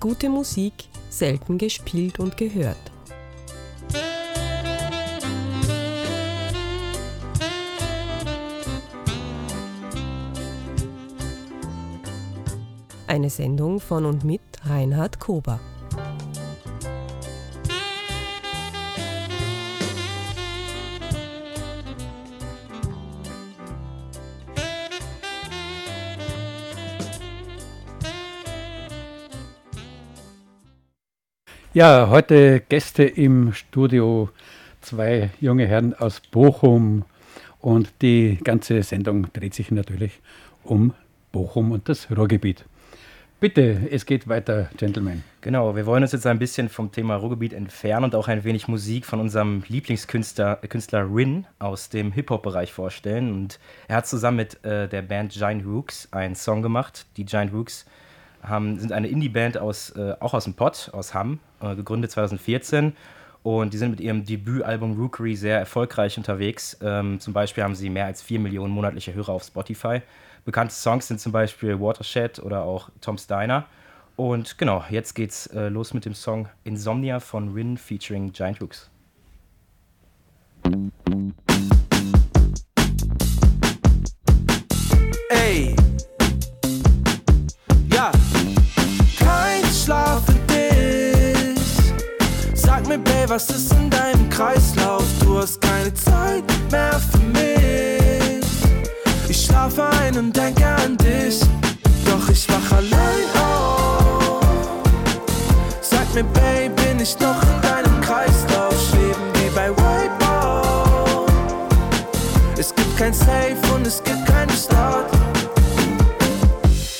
Gute 0.00 0.28
Musik, 0.28 0.72
selten 1.10 1.58
gespielt 1.58 2.18
und 2.18 2.36
gehört. 2.36 2.76
Eine 13.06 13.30
Sendung 13.30 13.78
von 13.78 14.04
und 14.04 14.24
mit 14.24 14.40
Reinhard 14.64 15.20
Kober. 15.20 15.60
Ja, 31.72 32.08
heute 32.08 32.62
Gäste 32.68 33.04
im 33.04 33.52
Studio, 33.52 34.30
zwei 34.80 35.30
junge 35.40 35.68
Herren 35.68 35.94
aus 35.94 36.18
Bochum. 36.18 37.04
Und 37.60 37.92
die 38.02 38.40
ganze 38.42 38.82
Sendung 38.82 39.32
dreht 39.32 39.54
sich 39.54 39.70
natürlich 39.70 40.18
um 40.64 40.94
Bochum 41.30 41.70
und 41.70 41.88
das 41.88 42.10
Ruhrgebiet. 42.10 42.64
Bitte, 43.38 43.86
es 43.88 44.04
geht 44.04 44.26
weiter, 44.26 44.68
Gentlemen. 44.78 45.22
Genau, 45.42 45.76
wir 45.76 45.86
wollen 45.86 46.02
uns 46.02 46.10
jetzt 46.10 46.26
ein 46.26 46.40
bisschen 46.40 46.68
vom 46.68 46.90
Thema 46.90 47.14
Ruhrgebiet 47.14 47.52
entfernen 47.52 48.06
und 48.06 48.16
auch 48.16 48.26
ein 48.26 48.42
wenig 48.42 48.66
Musik 48.66 49.06
von 49.06 49.20
unserem 49.20 49.62
Lieblingskünstler 49.68 50.56
Künstler 50.56 51.06
Rin 51.08 51.46
aus 51.60 51.88
dem 51.88 52.10
Hip-Hop-Bereich 52.10 52.72
vorstellen. 52.72 53.32
Und 53.32 53.60
er 53.86 53.98
hat 53.98 54.08
zusammen 54.08 54.38
mit 54.38 54.64
äh, 54.64 54.88
der 54.88 55.02
Band 55.02 55.34
Giant 55.34 55.64
Rooks 55.64 56.08
einen 56.10 56.34
Song 56.34 56.62
gemacht. 56.62 57.06
Die 57.16 57.24
Giant 57.24 57.52
Rooks 57.52 57.86
haben, 58.42 58.78
sind 58.78 58.92
eine 58.92 59.08
Indie-Band 59.08 59.58
aus, 59.58 59.90
äh, 59.90 60.14
auch 60.20 60.34
aus 60.34 60.44
dem 60.44 60.54
Pott, 60.54 60.90
aus 60.92 61.14
Hamm, 61.14 61.40
äh, 61.60 61.74
gegründet 61.74 62.10
2014. 62.10 62.94
Und 63.42 63.72
die 63.72 63.78
sind 63.78 63.90
mit 63.90 64.00
ihrem 64.00 64.24
Debütalbum 64.24 65.00
Rookery 65.00 65.34
sehr 65.34 65.58
erfolgreich 65.58 66.18
unterwegs. 66.18 66.76
Ähm, 66.82 67.20
zum 67.20 67.32
Beispiel 67.32 67.64
haben 67.64 67.74
sie 67.74 67.88
mehr 67.88 68.04
als 68.04 68.20
4 68.22 68.38
Millionen 68.38 68.72
monatliche 68.72 69.14
Hörer 69.14 69.32
auf 69.32 69.44
Spotify. 69.44 70.02
Bekannte 70.44 70.74
Songs 70.74 71.08
sind 71.08 71.20
zum 71.20 71.32
Beispiel 71.32 71.80
Watershed 71.80 72.38
oder 72.38 72.62
auch 72.64 72.90
Tom 73.00 73.16
Steiner. 73.16 73.66
Und 74.16 74.58
genau, 74.58 74.84
jetzt 74.90 75.14
geht's 75.14 75.46
äh, 75.46 75.68
los 75.68 75.94
mit 75.94 76.04
dem 76.04 76.14
Song 76.14 76.48
Insomnia 76.64 77.20
von 77.20 77.54
Rin 77.54 77.78
featuring 77.78 78.32
Giant 78.32 78.60
Rooks. 78.60 78.90
Was 93.30 93.48
ist 93.50 93.72
in 93.74 93.88
deinem 93.88 94.28
Kreislauf? 94.28 95.04
Du 95.20 95.38
hast 95.38 95.60
keine 95.60 95.94
Zeit 95.94 96.42
mehr 96.72 97.00
für 97.12 97.18
mich. 97.18 98.44
Ich 99.28 99.46
schlafe 99.46 99.88
ein 100.02 100.18
und 100.18 100.36
denke 100.36 100.66
an 100.66 100.96
dich. 100.96 101.40
Doch 102.04 102.28
ich 102.28 102.48
wach 102.48 102.76
allein 102.76 103.26
auf. 103.40 104.42
Sag 105.80 106.12
mir, 106.12 106.24
Babe, 106.24 106.70
bin 106.70 106.98
ich 106.98 107.16
noch 107.20 107.40
in 107.40 107.62
deinem 107.62 108.00
Kreislauf? 108.00 108.74
Schweben 108.90 109.22
wie 109.34 109.50
bei 109.54 109.70
Wipeout. 109.70 111.26
Es 112.58 112.74
gibt 112.74 112.96
kein 112.96 113.14
Safe 113.14 113.56
und 113.72 113.86
es 113.86 114.02
gibt 114.02 114.26
keinen 114.26 114.50
Start. 114.50 115.08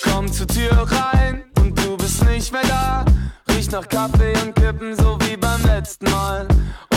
Komm 0.05 0.33
zur 0.33 0.47
Tür 0.47 0.87
rein 0.93 1.43
und 1.61 1.77
du 1.85 1.97
bist 1.97 2.25
nicht 2.25 2.53
mehr 2.53 2.63
da. 2.69 3.05
Riecht 3.49 3.73
nach 3.73 3.89
Kaffee 3.89 4.35
und 4.45 4.55
Kippen, 4.55 4.95
so 4.95 5.20
letzten 6.01 6.11
Mal. 6.11 6.47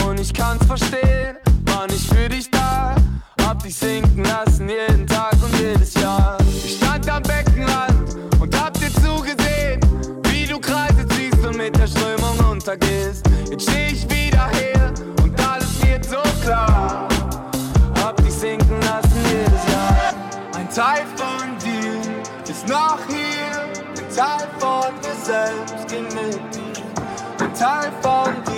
Und 0.06 0.20
ich 0.20 0.32
kann's 0.32 0.64
verstehen, 0.66 1.36
war 1.66 1.86
nicht 1.86 2.12
für 2.12 2.28
dich 2.28 2.50
da. 2.50 2.94
Hab 3.42 3.62
dich 3.62 3.76
sinken 3.76 4.24
lassen 4.24 4.68
jeden 4.68 5.06
Tag 5.06 5.32
und 5.42 5.58
jedes 5.58 5.94
Jahr. 5.94 6.38
Ich 6.64 6.76
stand 6.76 7.08
am 7.10 7.22
Beckenrand 7.22 8.16
und 8.40 8.60
hab 8.60 8.74
dir 8.74 8.92
zugesehen, 8.94 9.80
wie 10.30 10.46
du 10.46 10.58
Kreise 10.58 11.06
ziehst 11.08 11.44
und 11.44 11.56
mit 11.56 11.76
der 11.78 11.86
Strömung 11.86 12.38
untergehst. 12.50 13.26
Jetzt 13.50 13.70
steh 13.70 13.88
ich 13.92 14.04
wieder 14.04 14.48
hier 14.50 14.92
und 15.22 15.38
alles 15.46 15.82
wird 15.82 16.04
so 16.04 16.22
klar. 16.42 17.08
Hab 18.02 18.16
dich 18.16 18.34
sinken 18.34 18.80
lassen 18.80 19.20
jedes 19.30 19.72
Jahr. 19.72 20.14
Ein 20.56 20.70
Teil 20.70 21.04
von 21.16 21.58
dir 21.58 22.50
ist 22.50 22.66
noch 22.68 22.98
hier. 23.08 23.64
Ein 23.98 24.14
Teil 24.14 24.48
von 24.58 24.94
mir 25.02 25.24
selbst 25.24 25.88
ging 25.88 26.04
mit 26.04 26.54
dir. 26.54 26.64
Ein 27.40 27.54
Teil 27.54 27.92
von 28.02 28.32
dir 28.44 28.53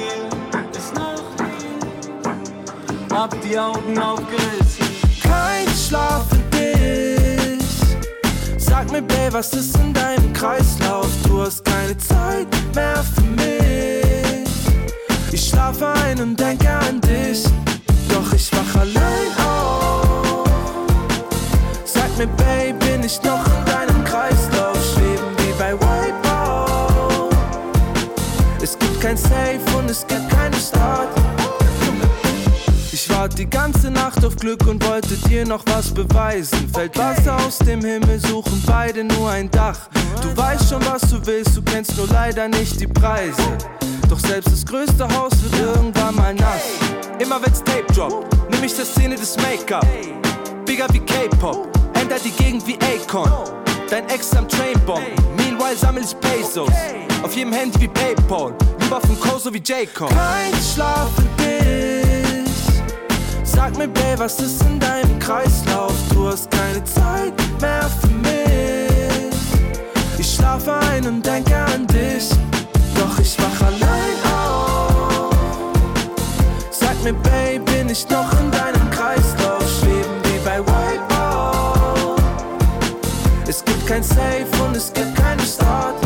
Hab 3.16 3.34
die 3.40 3.58
Augen 3.58 3.98
aufgerissen. 3.98 4.86
Kein 5.22 5.66
Schlaf 5.74 6.26
für 6.28 6.36
dich. 6.54 7.64
Sag 8.58 8.92
mir, 8.92 9.00
Babe, 9.00 9.32
was 9.32 9.54
ist 9.54 9.74
in 9.78 9.94
deinem 9.94 10.34
Kreislauf? 10.34 11.08
Du 11.26 11.40
hast 11.40 11.64
keine 11.64 11.96
Zeit 11.96 12.46
mehr 12.74 13.02
für 13.14 13.22
mich. 13.22 14.46
Ich 15.32 15.48
schlafe 15.48 15.88
ein 16.04 16.20
und 16.20 16.38
denke 16.38 16.68
an 16.68 17.00
dich. 17.00 17.44
Doch 18.10 18.30
ich 18.34 18.52
wach 18.52 18.82
allein 18.82 19.32
auf. 19.48 20.44
Sag 21.86 22.18
mir, 22.18 22.26
Babe, 22.26 22.74
bin 22.80 23.02
ich 23.02 23.18
noch 23.22 23.46
in 23.46 23.64
deinem 23.64 24.04
Kreislauf? 24.04 24.76
Schweben 24.92 25.34
wie 25.38 25.54
bei 25.58 25.72
Wipeout. 25.72 27.30
Es 28.62 28.78
gibt 28.78 29.00
kein 29.00 29.16
Safe 29.16 29.58
und 29.78 29.88
es 29.88 30.06
gibt 30.06 30.25
Ich 33.26 33.32
warte 33.32 33.42
die 33.42 33.50
ganze 33.50 33.90
Nacht 33.90 34.24
auf 34.24 34.36
Glück 34.36 34.64
und 34.68 34.86
wollte 34.86 35.16
dir 35.28 35.44
noch 35.44 35.64
was 35.66 35.92
beweisen. 35.92 36.70
Fällt 36.72 36.96
Wasser 36.96 37.36
aus 37.44 37.58
dem 37.58 37.84
Himmel, 37.84 38.20
suchen 38.20 38.62
beide 38.64 39.02
nur 39.02 39.28
ein 39.28 39.50
Dach. 39.50 39.88
Du 40.22 40.36
weißt 40.36 40.68
schon, 40.70 40.80
was 40.86 41.02
du 41.10 41.18
willst, 41.26 41.56
du 41.56 41.62
kennst 41.62 41.96
nur 41.96 42.06
leider 42.06 42.46
nicht 42.46 42.80
die 42.80 42.86
Preise. 42.86 43.42
Doch 44.08 44.20
selbst 44.20 44.52
das 44.52 44.64
größte 44.64 45.08
Haus 45.08 45.32
wird 45.42 45.58
irgendwann 45.58 46.14
mal 46.14 46.34
nass. 46.34 46.62
Immer 47.18 47.44
wenn's 47.44 47.64
Tape 47.64 47.92
droppt, 47.92 48.32
nimm 48.48 48.62
ich 48.62 48.76
der 48.76 48.84
Szene 48.84 49.16
des 49.16 49.36
Make-up. 49.38 49.84
Bigger 50.64 50.86
wie 50.92 51.00
K-Pop, 51.00 51.66
ändert 52.00 52.24
die 52.24 52.30
Gegend 52.30 52.64
wie 52.68 52.78
Akon. 52.78 53.28
Dein 53.90 54.08
Ex 54.08 54.36
am 54.36 54.48
Trainbomb, 54.48 55.02
meanwhile 55.36 55.76
sammel 55.76 56.04
ich 56.04 56.14
Pesos. 56.20 56.70
Auf 57.24 57.34
jedem 57.34 57.52
Handy 57.52 57.80
wie 57.80 57.88
Paypal, 57.88 58.54
lieber 58.78 59.00
vom 59.00 59.18
Koso 59.18 59.52
wie 59.52 59.58
J-Cole. 59.58 60.14
Kein 60.14 60.52
Schlaf 60.62 61.10
dich. 61.40 61.55
Sag 63.66 63.78
mir, 63.78 63.88
Babe, 63.88 64.20
was 64.20 64.38
ist 64.38 64.62
in 64.62 64.78
deinem 64.78 65.18
Kreislauf? 65.18 65.92
Du 66.10 66.28
hast 66.28 66.48
keine 66.52 66.84
Zeit 66.84 67.32
mehr 67.60 67.90
für 68.00 68.06
mich. 68.06 69.34
Ich 70.18 70.34
schlafe 70.36 70.72
ein 70.92 71.04
und 71.04 71.26
denke 71.26 71.56
an 71.56 71.84
dich. 71.88 72.28
Doch 72.94 73.18
ich 73.18 73.36
wach 73.40 73.66
allein 73.66 74.18
auf. 74.38 75.34
Sag 76.70 76.94
mir, 77.02 77.12
Babe, 77.14 77.58
bin 77.72 77.88
ich 77.90 78.08
noch 78.08 78.32
in 78.38 78.52
deinem 78.52 78.88
Kreislauf? 78.92 79.64
Schweben 79.80 80.14
wie 80.22 80.38
bei 80.44 80.60
Wipeout. 80.60 82.22
Es 83.48 83.64
gibt 83.64 83.84
kein 83.84 84.04
Safe 84.04 84.46
und 84.64 84.76
es 84.76 84.92
gibt 84.92 85.12
keinen 85.16 85.40
Start. 85.40 85.96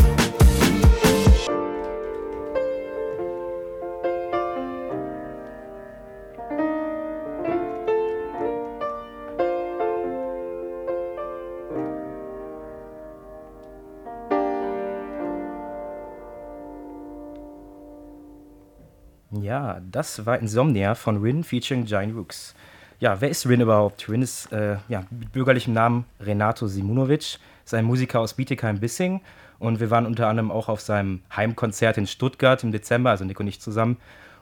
Das 19.90 20.26
war 20.26 20.38
Insomnia 20.38 20.94
von 20.94 21.20
Rin 21.20 21.44
featuring 21.44 21.84
Giant 21.84 22.16
Rooks. 22.16 22.54
Ja, 22.98 23.20
wer 23.20 23.30
ist 23.30 23.46
Rin 23.46 23.60
überhaupt? 23.60 24.08
Rin 24.08 24.22
ist 24.22 24.52
äh, 24.52 24.76
ja, 24.88 25.04
mit 25.10 25.32
bürgerlichem 25.32 25.72
Namen 25.72 26.04
Renato 26.20 26.66
Simunovic, 26.66 27.38
ist 27.64 27.74
ein 27.74 27.84
Musiker 27.84 28.20
aus 28.20 28.34
Bietigheim-Bissing 28.34 29.20
und 29.58 29.80
wir 29.80 29.90
waren 29.90 30.06
unter 30.06 30.28
anderem 30.28 30.50
auch 30.50 30.68
auf 30.68 30.80
seinem 30.80 31.20
Heimkonzert 31.34 31.98
in 31.98 32.06
Stuttgart 32.06 32.62
im 32.62 32.72
Dezember, 32.72 33.10
also 33.10 33.24
Nick 33.24 33.40
und 33.40 33.46
ich 33.46 33.60
zusammen. 33.60 33.96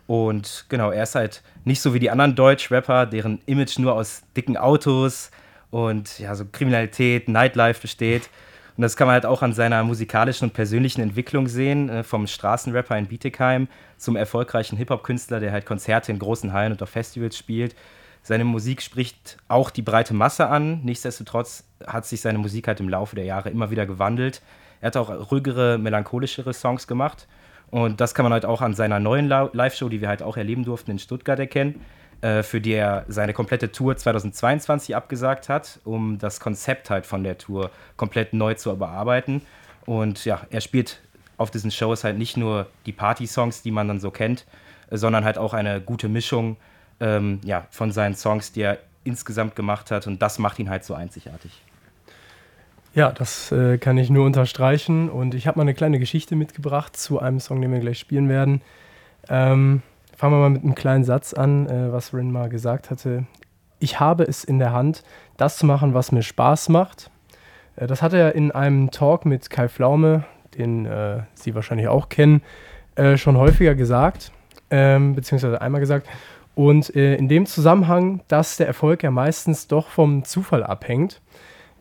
Und 0.07 0.67
genau, 0.69 0.91
er 0.91 1.03
ist 1.03 1.15
halt 1.15 1.43
nicht 1.65 1.83
so 1.83 1.95
wie 1.95 1.99
die 1.99 2.11
anderen 2.11 2.35
Deutsch-Rapper, 2.35 3.07
deren 3.07 3.41
Image 3.47 3.79
nur 3.79 3.95
aus 3.95 4.23
dicken 4.37 4.57
Autos 4.57 5.31
und 5.71 6.19
ja, 6.19 6.35
so 6.35 6.45
Kriminalität, 6.51 7.29
Nightlife 7.29 7.83
besteht. 7.83 8.31
Und 8.79 8.83
das 8.83 8.97
kann 8.97 9.09
man 9.09 9.15
halt 9.15 9.27
auch 9.27 9.43
an 9.43 9.53
seiner 9.53 9.83
musikalischen 9.83 10.47
und 10.47 10.55
persönlichen 10.55 11.01
Entwicklung 11.01 11.49
sehen, 11.49 11.89
äh, 11.89 12.05
vom 12.05 12.29
Straßenrapper 12.29 12.97
in 12.97 13.07
Bietigheim 13.07 13.67
zum 13.97 14.15
erfolgreichen 14.15 14.77
Hip-Hop-Künstler, 14.77 15.41
der 15.41 15.51
halt 15.51 15.67
Konzerte 15.67 16.13
in 16.13 16.21
großen 16.21 16.53
Hallen 16.53 16.71
und 16.71 16.81
auf 16.81 16.89
Festivals 16.89 17.37
spielt. 17.37 17.75
Seine 18.23 18.45
Musik 18.45 18.81
spricht 18.81 19.39
auch 19.49 19.71
die 19.71 19.83
breite 19.83 20.15
Masse 20.15 20.47
an. 20.47 20.81
Nichtsdestotrotz 20.85 21.65
hat 21.89 22.07
sich 22.07 22.21
seine 22.21 22.39
Musik 22.39 22.69
halt 22.69 22.79
im 22.79 22.89
Laufe 22.89 23.17
der 23.17 23.25
Jahre 23.25 23.51
immer 23.51 23.73
wieder 23.73 23.85
gewandelt. 23.85 24.43
Er 24.81 24.87
hat 24.87 24.97
auch 24.97 25.33
ruhigere, 25.33 25.77
melancholischere 25.79 26.55
Songs 26.55 26.87
gemacht. 26.87 27.27
Und 27.73 28.01
das 28.01 28.15
kann 28.15 28.23
man 28.23 28.33
halt 28.33 28.47
auch 28.47 28.63
an 28.63 28.75
seiner 28.75 29.01
neuen 29.01 29.27
Live-Show, 29.27 29.89
die 29.89 30.01
wir 30.01 30.09
halt 30.09 30.23
auch 30.23 30.37
erleben 30.37 30.65
durften 30.65 30.93
in 30.93 31.01
Stuttgart 31.01 31.41
erkennen, 31.41 31.81
äh, 32.21 32.43
für 32.43 32.61
die 32.61 32.73
er 32.73 33.05
seine 33.09 33.33
komplette 33.33 33.71
Tour 33.71 33.97
2022 33.97 34.97
abgesagt 34.97 35.49
hat, 35.49 35.81
um 35.85 36.19
das 36.19 36.41
Konzept 36.41 36.91
halt 36.91 37.07
von 37.07 37.23
der 37.23 37.39
Tour 37.39 37.71
komplett 37.97 38.33
neu 38.33 38.55
zu 38.55 38.73
überarbeiten. 38.73 39.43
Und 39.87 40.25
ja, 40.25 40.41
er 40.51 40.61
spielt 40.61 41.01
auf 41.37 41.51
diesen 41.51 41.71
Shows 41.71 42.05
halt 42.05 42.19
nicht 42.19 42.37
nur 42.37 42.67
die 42.87 42.93
Party-Songs, 42.93 43.63
die 43.63 43.71
man 43.71 43.89
dann 43.89 44.01
so 44.01 44.11
kennt, 44.11 44.47
äh, 44.91 44.97
sondern 44.97 45.25
halt 45.25 45.39
auch 45.39 45.55
eine 45.55 45.81
gute 45.81 46.09
Mischung 46.09 46.57
ähm, 47.01 47.41
ja, 47.45 47.67
von 47.71 47.93
seinen 47.93 48.17
Songs, 48.17 48.53
die 48.53 48.63
er 48.63 48.79
insgesamt 49.05 49.55
gemacht 49.57 49.91
hat. 49.91 50.07
Und 50.07 50.21
das 50.21 50.39
macht 50.39 50.59
ihn 50.59 50.69
halt 50.69 50.85
so 50.85 50.95
einzigartig. 50.95 51.63
Ja, 52.95 53.13
das 53.13 53.53
äh, 53.53 53.79
kann 53.79 53.97
ich 53.97 54.11
nur 54.11 54.27
unterstreichen. 54.27 55.09
Und 55.09 55.35
ich 55.35 55.47
habe 55.47 55.59
mal 55.59 55.63
eine 55.63 55.75
kleine 55.75 55.99
Geschichte 55.99 56.35
mitgebracht 56.35 56.97
zu 56.97 57.21
einem 57.21 57.39
Song, 57.39 57.61
den 57.61 57.73
wir 57.73 57.79
gleich 57.79 57.99
spielen 57.99 58.29
werden. 58.29 58.61
Ähm, 59.29 59.83
fangen 60.19 60.35
wir 60.35 60.41
mal 60.41 60.51
mit 60.51 60.65
einem 60.65 60.75
kleinen 60.75 61.05
Satz 61.05 61.33
an, 61.33 61.69
äh, 61.69 61.93
was 61.93 62.13
Rin 62.13 62.33
mal 62.33 62.49
gesagt 62.49 62.91
hatte. 62.91 63.25
Ich 63.79 64.01
habe 64.01 64.25
es 64.25 64.43
in 64.43 64.59
der 64.59 64.73
Hand, 64.73 65.05
das 65.37 65.59
zu 65.59 65.65
machen, 65.65 65.95
was 65.95 66.11
mir 66.11 66.23
Spaß 66.23 66.71
macht. 66.71 67.09
Äh, 67.77 67.87
das 67.87 68.03
hat 68.03 68.13
er 68.13 68.35
in 68.35 68.51
einem 68.51 68.91
Talk 68.91 69.25
mit 69.25 69.49
Kai 69.49 69.69
Pflaume, 69.69 70.25
den 70.59 70.87
äh, 70.87 71.21
Sie 71.35 71.55
wahrscheinlich 71.55 71.87
auch 71.87 72.09
kennen, 72.09 72.43
äh, 72.97 73.17
schon 73.17 73.37
häufiger 73.37 73.77
gesagt, 73.77 74.33
ähm, 74.71 75.15
beziehungsweise 75.15 75.61
einmal 75.61 75.81
gesagt. 75.81 76.09
Und 76.57 76.97
äh, 76.97 77.15
in 77.15 77.29
dem 77.29 77.47
Zusammenhang, 77.47 78.23
dass 78.27 78.57
der 78.57 78.67
Erfolg 78.67 79.05
ja 79.05 79.13
meistens 79.13 79.69
doch 79.69 79.87
vom 79.87 80.25
Zufall 80.25 80.65
abhängt. 80.65 81.21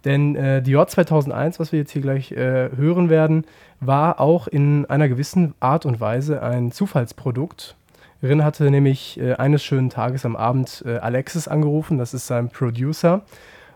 Denn 0.06 0.36
äh, 0.36 0.62
Dior 0.62 0.86
2001, 0.86 1.60
was 1.60 1.72
wir 1.72 1.80
jetzt 1.80 1.92
hier 1.92 2.04
gleich 2.04 2.32
äh, 2.34 2.70
hören 2.76 3.10
werden, 3.10 3.46
war 3.80 4.20
auch 4.20 4.48
in 4.48 4.86
einer 4.86 5.10
gewissen 5.10 5.56
Art 5.60 5.88
und 5.88 6.00
Weise 6.00 6.44
ein 6.44 6.72
Zufallsprodukt. 6.72 7.76
Rin 8.24 8.44
hatte 8.44 8.70
nämlich 8.72 9.20
äh, 9.20 9.34
eines 9.34 9.64
schönen 9.64 9.90
Tages 9.90 10.26
am 10.26 10.36
Abend 10.36 10.84
äh, 10.86 10.98
Alexis 10.98 11.48
angerufen, 11.48 11.98
das 11.98 12.14
ist 12.14 12.28
sein 12.28 12.50
Producer, 12.50 13.22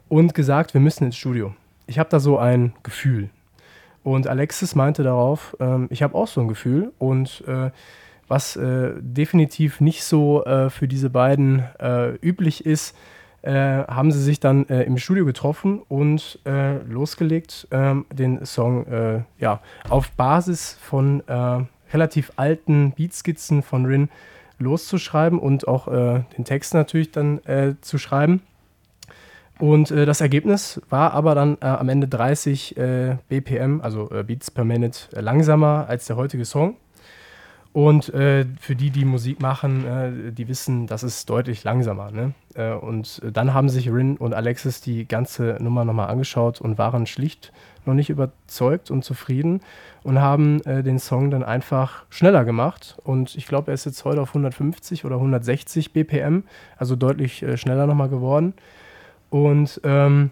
und 0.10 0.34
gesagt, 0.34 0.74
wir 0.74 0.82
müssen 0.82 1.06
ins 1.06 1.18
Studio. 1.18 1.54
Ich 1.88 2.00
habe 2.00 2.10
da 2.10 2.20
so 2.20 2.38
ein 2.38 2.74
Gefühl. 2.84 3.30
Und 4.04 4.28
Alexis 4.28 4.76
meinte 4.76 5.04
darauf, 5.04 5.56
ähm, 5.60 5.88
ich 5.90 6.02
habe 6.02 6.16
auch 6.16 6.28
so 6.28 6.42
ein 6.42 6.48
Gefühl. 6.48 6.92
Und 6.98 7.44
äh, 7.48 7.70
was 8.28 8.56
äh, 8.56 8.94
definitiv 9.00 9.82
nicht 9.82 10.04
so 10.04 10.46
äh, 10.46 10.70
für 10.70 10.88
diese 10.88 11.10
beiden 11.10 11.64
äh, 11.80 12.16
üblich 12.16 12.66
ist, 12.66 12.96
haben 13.44 14.12
sie 14.12 14.22
sich 14.22 14.40
dann 14.40 14.66
im 14.66 15.00
Studio 15.00 15.26
getroffen 15.26 15.82
und 15.88 16.38
losgelegt, 16.88 17.68
ähm, 17.72 18.06
den 18.14 18.46
Song 18.46 19.26
ja, 19.40 19.62
auf 19.90 20.12
Basis 20.12 20.78
von 20.80 21.24
relativ 21.94 22.32
alten 22.36 22.92
Beatskizzen 22.92 23.64
von 23.64 23.86
Rin 23.86 24.10
loszuschreiben 24.60 25.40
und 25.40 25.68
auch 25.68 25.88
den 25.88 26.46
Text 26.46 26.76
natürlich 26.76 27.12
dann 27.12 27.42
zu 27.82 27.98
schreiben. 27.98 28.42
Und 29.62 29.92
äh, 29.92 30.08
das 30.08 30.22
Ergebnis 30.22 30.82
war 30.90 31.14
aber 31.14 31.36
dann 31.36 31.58
äh, 31.62 31.66
am 31.66 31.88
Ende 31.88 32.08
30 32.08 32.78
äh, 32.78 33.18
BPM, 33.30 33.80
also 33.82 34.10
äh, 34.10 34.24
Beats 34.24 34.50
per 34.50 34.66
Minute, 34.66 35.16
äh, 35.16 35.22
langsamer 35.22 35.86
als 35.88 36.08
der 36.08 36.16
heutige 36.16 36.46
Song. 36.46 36.78
Und 37.72 38.12
äh, 38.14 38.46
für 38.60 38.76
die, 38.76 38.90
die 38.90 39.06
Musik 39.06 39.40
machen, 39.40 40.34
die 40.36 40.48
wissen, 40.50 40.88
das 40.88 41.04
ist 41.04 41.30
deutlich 41.30 41.64
langsamer. 41.64 42.12
Ne? 42.12 42.34
und 42.82 43.22
dann 43.24 43.54
haben 43.54 43.70
sich 43.70 43.90
Rin 43.90 44.18
und 44.18 44.34
Alexis 44.34 44.82
die 44.82 45.08
ganze 45.08 45.56
Nummer 45.62 45.86
nochmal 45.86 46.10
angeschaut 46.10 46.60
und 46.60 46.78
waren 46.78 47.06
schlicht 47.06 47.54
noch 47.86 47.94
nicht 47.94 48.10
überzeugt 48.10 48.92
und 48.92 49.04
zufrieden 49.04 49.62
und 50.04 50.20
haben 50.20 50.62
den 50.64 51.00
Song 51.00 51.32
dann 51.32 51.44
einfach 51.44 52.06
schneller 52.10 52.46
gemacht. 52.46 52.98
Und 53.04 53.36
ich 53.36 53.48
glaube, 53.48 53.72
er 53.72 53.74
ist 53.74 53.86
jetzt 53.86 54.06
heute 54.06 54.22
auf 54.22 54.30
150 54.30 55.06
oder 55.06 55.16
160 55.16 55.94
BPM, 55.94 56.44
also 56.78 56.96
deutlich 56.96 57.46
schneller 57.56 57.88
nochmal 57.88 58.10
geworden. 58.10 58.54
Und 59.30 59.80
ähm, 59.84 60.32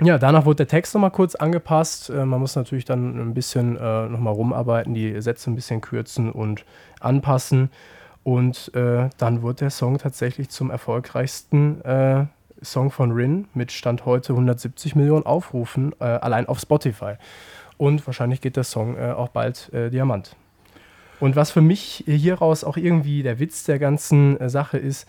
ja, 0.00 0.16
danach 0.16 0.44
wurde 0.44 0.58
der 0.58 0.68
Text 0.68 0.94
nochmal 0.94 1.10
kurz 1.10 1.34
angepasst. 1.34 2.10
Äh, 2.10 2.24
man 2.24 2.40
muss 2.40 2.54
natürlich 2.54 2.84
dann 2.84 3.18
ein 3.18 3.34
bisschen 3.34 3.76
äh, 3.76 4.08
nochmal 4.08 4.32
rumarbeiten, 4.32 4.94
die 4.94 5.20
Sätze 5.20 5.50
ein 5.50 5.56
bisschen 5.56 5.80
kürzen 5.80 6.30
und 6.30 6.64
anpassen. 7.00 7.70
Und 8.22 8.72
äh, 8.74 9.10
dann 9.18 9.42
wurde 9.42 9.56
der 9.56 9.70
Song 9.70 9.98
tatsächlich 9.98 10.50
zum 10.50 10.70
erfolgreichsten 10.70 11.80
äh, 11.84 12.26
Song 12.62 12.90
von 12.90 13.12
Rin 13.12 13.48
mit 13.54 13.72
Stand 13.72 14.04
heute 14.04 14.32
170 14.32 14.96
Millionen 14.96 15.26
Aufrufen, 15.26 15.92
äh, 16.00 16.04
allein 16.04 16.46
auf 16.46 16.60
Spotify. 16.60 17.14
Und 17.76 18.06
wahrscheinlich 18.06 18.40
geht 18.40 18.56
der 18.56 18.64
Song 18.64 18.96
äh, 18.96 19.12
auch 19.12 19.28
bald 19.28 19.72
äh, 19.72 19.90
Diamant. 19.90 20.36
Und 21.20 21.36
was 21.36 21.50
für 21.50 21.60
mich 21.60 22.04
hieraus 22.06 22.62
auch 22.62 22.76
irgendwie 22.76 23.22
der 23.22 23.40
Witz 23.40 23.64
der 23.64 23.78
ganzen 23.78 24.48
Sache 24.48 24.78
ist, 24.78 25.08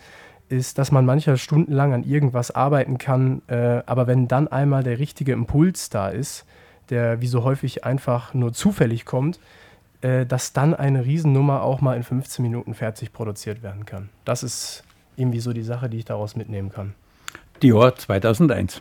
ist, 0.50 0.78
dass 0.78 0.90
man 0.90 1.06
manchmal 1.06 1.36
stundenlang 1.36 1.94
an 1.94 2.04
irgendwas 2.04 2.50
arbeiten 2.50 2.98
kann, 2.98 3.42
äh, 3.46 3.82
aber 3.86 4.06
wenn 4.06 4.28
dann 4.28 4.48
einmal 4.48 4.82
der 4.82 4.98
richtige 4.98 5.32
Impuls 5.32 5.90
da 5.90 6.08
ist, 6.08 6.44
der 6.90 7.20
wie 7.20 7.28
so 7.28 7.44
häufig 7.44 7.84
einfach 7.84 8.34
nur 8.34 8.52
zufällig 8.52 9.04
kommt, 9.04 9.38
äh, 10.00 10.26
dass 10.26 10.52
dann 10.52 10.74
eine 10.74 11.04
Riesennummer 11.04 11.62
auch 11.62 11.80
mal 11.80 11.96
in 11.96 12.02
15 12.02 12.42
Minuten 12.42 12.74
fertig 12.74 13.12
produziert 13.12 13.62
werden 13.62 13.86
kann. 13.86 14.08
Das 14.24 14.42
ist 14.42 14.82
irgendwie 15.16 15.40
so 15.40 15.52
die 15.52 15.62
Sache, 15.62 15.88
die 15.88 15.98
ich 15.98 16.04
daraus 16.04 16.34
mitnehmen 16.34 16.70
kann. 16.70 16.94
Dior 17.62 17.94
2001. 17.94 18.80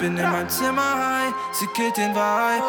bin 0.00 0.16
in 0.16 0.30
meinem 0.32 0.48
Zimmer 0.48 0.96
high, 0.96 1.32
sie 1.52 1.66
killt 1.68 1.96
den 1.96 2.14
Vibe. 2.14 2.64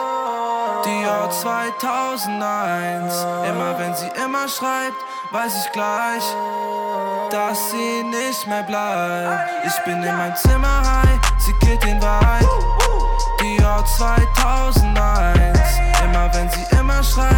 Dior 0.86 1.30
2001. 1.30 3.26
Immer 3.48 3.80
wenn 3.80 3.96
sie 3.96 4.10
immer 4.24 4.48
schreibt, 4.50 4.98
weiß 5.32 5.66
ich 5.66 5.72
gleich, 5.72 6.24
dass 7.32 7.72
sie 7.72 8.04
nicht 8.04 8.48
mehr 8.48 8.64
bleibt. 8.64 9.50
Ich 9.66 9.80
bin 9.86 10.04
in 10.04 10.18
meinem 10.18 10.36
Zimmer 10.36 10.82
high, 10.84 11.11
sie 11.42 11.54
killt 11.54 11.84
den 11.84 12.02
Vibe. 12.02 12.48
Dior 13.40 13.84
2001. 13.86 15.60
Immer 16.04 16.34
wenn 16.34 16.50
sie 16.50 16.66
immer 16.78 17.04
schreibt, 17.04 17.31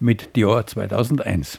mit 0.00 0.36
Dior 0.36 0.66
2001. 0.66 1.58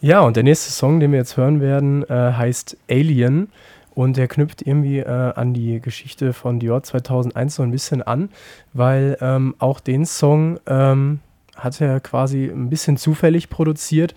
Ja, 0.00 0.20
und 0.20 0.36
der 0.36 0.42
nächste 0.42 0.72
Song, 0.72 0.98
den 1.00 1.12
wir 1.12 1.18
jetzt 1.18 1.36
hören 1.36 1.60
werden, 1.60 2.02
äh, 2.08 2.32
heißt 2.32 2.76
Alien. 2.90 3.48
Und 3.94 4.16
der 4.16 4.26
knüpft 4.26 4.62
irgendwie 4.62 5.00
äh, 5.00 5.06
an 5.06 5.52
die 5.52 5.78
Geschichte 5.80 6.32
von 6.32 6.58
Dior 6.58 6.82
2001 6.82 7.56
so 7.56 7.62
ein 7.62 7.70
bisschen 7.70 8.00
an, 8.02 8.30
weil 8.72 9.18
ähm, 9.20 9.54
auch 9.58 9.80
den 9.80 10.06
Song 10.06 10.58
ähm, 10.66 11.20
hat 11.56 11.78
er 11.82 12.00
quasi 12.00 12.46
ein 12.46 12.70
bisschen 12.70 12.96
zufällig 12.96 13.50
produziert. 13.50 14.14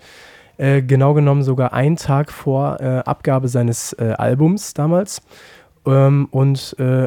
Äh, 0.56 0.80
genau 0.80 1.12
genommen 1.12 1.42
sogar 1.42 1.74
einen 1.74 1.96
Tag 1.96 2.32
vor 2.32 2.80
äh, 2.80 3.00
Abgabe 3.04 3.48
seines 3.48 3.92
äh, 3.92 4.14
Albums 4.16 4.72
damals. 4.72 5.20
Ähm, 5.84 6.28
und 6.30 6.74
äh, 6.78 7.04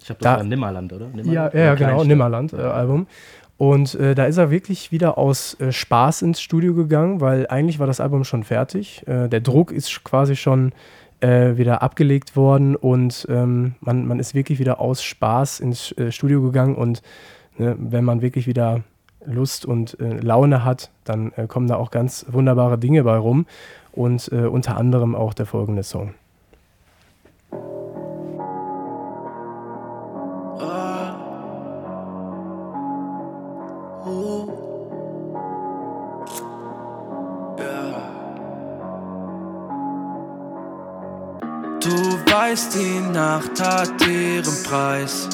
Ich 0.00 0.06
glaube, 0.06 0.18
das 0.18 0.18
Da- 0.20 0.36
war 0.38 0.42
Nimmerland, 0.44 0.92
oder? 0.92 1.06
Nimmerland? 1.06 1.32
ja, 1.32 1.46
Oder 1.46 1.64
ja, 1.64 1.74
genau? 1.76 2.02
Nimmerland-Album. 2.02 3.06
Und 3.58 3.96
äh, 3.96 4.14
da 4.14 4.26
ist 4.26 4.36
er 4.36 4.52
wirklich 4.52 4.92
wieder 4.92 5.18
aus 5.18 5.54
äh, 5.60 5.72
Spaß 5.72 6.22
ins 6.22 6.40
Studio 6.40 6.74
gegangen, 6.74 7.20
weil 7.20 7.48
eigentlich 7.48 7.80
war 7.80 7.88
das 7.88 8.00
Album 8.00 8.22
schon 8.22 8.44
fertig. 8.44 9.02
Äh, 9.08 9.28
der 9.28 9.40
Druck 9.40 9.72
ist 9.72 10.04
quasi 10.04 10.36
schon 10.36 10.72
äh, 11.20 11.56
wieder 11.56 11.82
abgelegt 11.82 12.36
worden 12.36 12.76
und 12.76 13.26
ähm, 13.28 13.74
man, 13.80 14.06
man 14.06 14.20
ist 14.20 14.32
wirklich 14.34 14.60
wieder 14.60 14.80
aus 14.80 15.02
Spaß 15.02 15.58
ins 15.58 15.90
äh, 15.98 16.12
Studio 16.12 16.40
gegangen 16.40 16.76
und 16.76 17.02
ne, 17.58 17.74
wenn 17.76 18.04
man 18.04 18.22
wirklich 18.22 18.46
wieder 18.46 18.82
Lust 19.26 19.66
und 19.66 19.98
äh, 19.98 20.20
Laune 20.20 20.64
hat, 20.64 20.90
dann 21.02 21.32
kommen 21.48 21.66
da 21.66 21.74
auch 21.74 21.90
ganz 21.90 22.26
wunderbare 22.28 22.78
Dinge 22.78 23.02
bei 23.02 23.16
rum 23.16 23.46
und 23.92 24.28
unter 24.28 24.76
anderem 24.76 25.16
auch 25.16 25.34
der 25.34 25.46
folgende 25.46 25.82
Song. 25.82 26.14
Du 41.80 41.94
weißt, 42.32 42.74
die 42.74 43.00
Nacht 43.12 43.60
hat 43.60 43.90
ihren 44.06 44.62
Preis. 44.64 45.28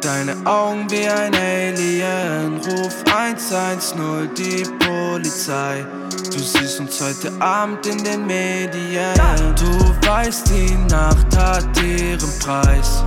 Deine 0.00 0.34
Augen 0.46 0.90
wie 0.90 1.06
ein 1.06 1.34
Alien. 1.34 2.60
Ruf 2.66 3.04
110, 3.14 4.30
die 4.36 4.64
Polizei. 4.84 5.84
Du 6.32 6.38
siehst 6.38 6.80
uns 6.80 6.98
heute 6.98 7.30
Abend 7.40 7.86
in 7.86 8.02
den 8.02 8.26
Medien. 8.26 9.14
Du 9.58 10.08
weißt, 10.08 10.48
die 10.48 10.74
Nacht 10.90 11.36
hat 11.36 11.66
ihren 11.82 12.38
Preis. 12.38 13.04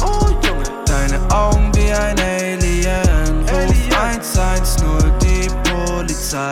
Deine 0.85 1.19
Augen 1.33 1.71
wie 1.75 1.91
ein 1.91 2.19
Alien. 2.19 3.24
Ruf 3.95 4.01
110, 4.01 5.19
die 5.21 5.47
Polizei. 5.69 6.49